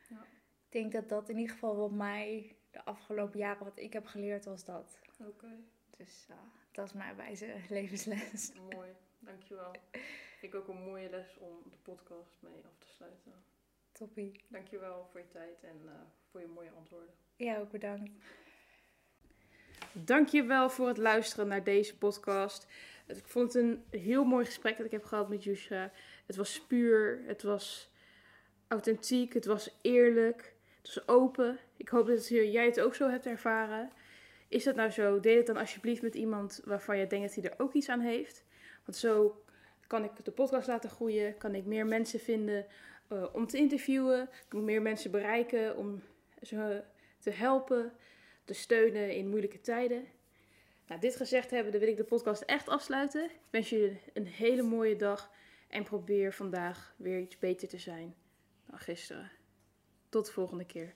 Ja. 0.09 0.21
Ik 0.65 0.71
denk 0.71 0.91
dat 0.91 1.09
dat 1.09 1.29
in 1.29 1.37
ieder 1.37 1.53
geval 1.53 1.75
wat 1.75 1.91
mij 1.91 2.55
de 2.71 2.85
afgelopen 2.85 3.39
jaren 3.39 3.63
wat 3.63 3.79
ik 3.79 3.93
heb 3.93 4.05
geleerd 4.05 4.45
was 4.45 4.65
dat. 4.65 4.99
Oké, 5.19 5.59
Dus 5.97 6.25
eh, 6.29 6.35
dat 6.71 6.85
is 6.85 6.93
mijn 6.93 7.15
wijze 7.15 7.55
levensles. 7.69 8.51
mooi. 8.71 8.89
Dankjewel. 9.19 9.71
Vind 10.39 10.53
ik 10.53 10.59
ook 10.59 10.67
een 10.67 10.83
mooie 10.83 11.09
les 11.09 11.37
om 11.37 11.69
de 11.69 11.77
podcast 11.77 12.37
mee 12.41 12.65
af 12.65 12.77
te 12.77 12.87
sluiten. 12.87 13.33
Toppie. 13.99 14.43
Dankjewel 14.47 15.07
voor 15.11 15.19
je 15.19 15.27
tijd 15.27 15.63
en 15.63 15.81
eh, 15.85 15.91
voor 16.31 16.41
je 16.41 16.47
mooie 16.47 16.71
antwoorden. 16.77 17.09
Ja, 17.35 17.57
ook 17.57 17.71
bedankt. 17.71 18.11
Dankjewel 19.91 20.69
voor 20.69 20.87
het 20.87 20.97
luisteren 20.97 21.47
naar 21.47 21.63
deze 21.63 21.97
podcast. 21.97 22.67
Ik 23.07 23.27
vond 23.27 23.53
het 23.53 23.63
een 23.63 23.83
heel 23.89 24.23
mooi 24.23 24.45
gesprek 24.45 24.77
dat 24.77 24.85
ik 24.85 24.91
heb 24.91 25.03
gehad 25.03 25.29
met 25.29 25.43
Yusra. 25.43 25.91
Het 26.25 26.35
was 26.35 26.61
puur, 26.61 27.23
het 27.25 27.43
was 27.43 27.91
authentiek, 28.67 29.33
het 29.33 29.45
was 29.45 29.77
eerlijk, 29.81 30.55
het 30.81 30.95
was 30.95 31.07
open. 31.07 31.57
Ik 31.77 31.89
hoop 31.89 32.07
dat 32.07 32.27
jij 32.27 32.65
het 32.65 32.81
ook 32.81 32.95
zo 32.95 33.09
hebt 33.09 33.25
ervaren. 33.25 33.91
Is 34.47 34.63
dat 34.63 34.75
nou 34.75 34.89
zo? 34.89 35.19
Deel 35.19 35.37
het 35.37 35.45
dan 35.47 35.57
alsjeblieft 35.57 36.01
met 36.01 36.15
iemand 36.15 36.61
waarvan 36.65 36.97
je 36.97 37.07
denkt 37.07 37.35
dat 37.35 37.43
hij 37.43 37.51
er 37.51 37.63
ook 37.63 37.73
iets 37.73 37.89
aan 37.89 37.99
heeft. 37.99 38.43
Want 38.85 38.97
zo 38.97 39.43
kan 39.87 40.03
ik 40.03 40.11
de 40.25 40.31
podcast 40.31 40.67
laten 40.67 40.89
groeien, 40.89 41.37
kan 41.37 41.55
ik 41.55 41.65
meer 41.65 41.85
mensen 41.85 42.19
vinden 42.19 42.65
eh, 43.09 43.25
om 43.33 43.47
te 43.47 43.57
interviewen, 43.57 44.29
ik 44.49 44.53
meer 44.53 44.81
mensen 44.81 45.11
bereiken 45.11 45.77
om 45.77 46.01
ze 46.41 46.83
te 47.19 47.29
helpen 47.29 47.93
te 48.45 48.53
steunen 48.53 49.15
in 49.15 49.27
moeilijke 49.27 49.61
tijden. 49.61 50.07
Nou, 50.87 51.01
dit 51.01 51.15
gezegd 51.15 51.51
hebben, 51.51 51.71
dan 51.71 51.81
wil 51.81 51.89
ik 51.89 51.97
de 51.97 52.03
podcast 52.03 52.41
echt 52.41 52.67
afsluiten. 52.67 53.23
Ik 53.23 53.39
wens 53.49 53.69
jullie 53.69 54.01
een 54.13 54.27
hele 54.27 54.61
mooie 54.61 54.95
dag 54.95 55.31
en 55.67 55.83
probeer 55.83 56.33
vandaag 56.33 56.93
weer 56.97 57.19
iets 57.19 57.37
beter 57.37 57.67
te 57.67 57.77
zijn 57.77 58.15
dan 58.65 58.79
gisteren. 58.79 59.31
Tot 60.09 60.25
de 60.25 60.31
volgende 60.31 60.65
keer. 60.65 60.95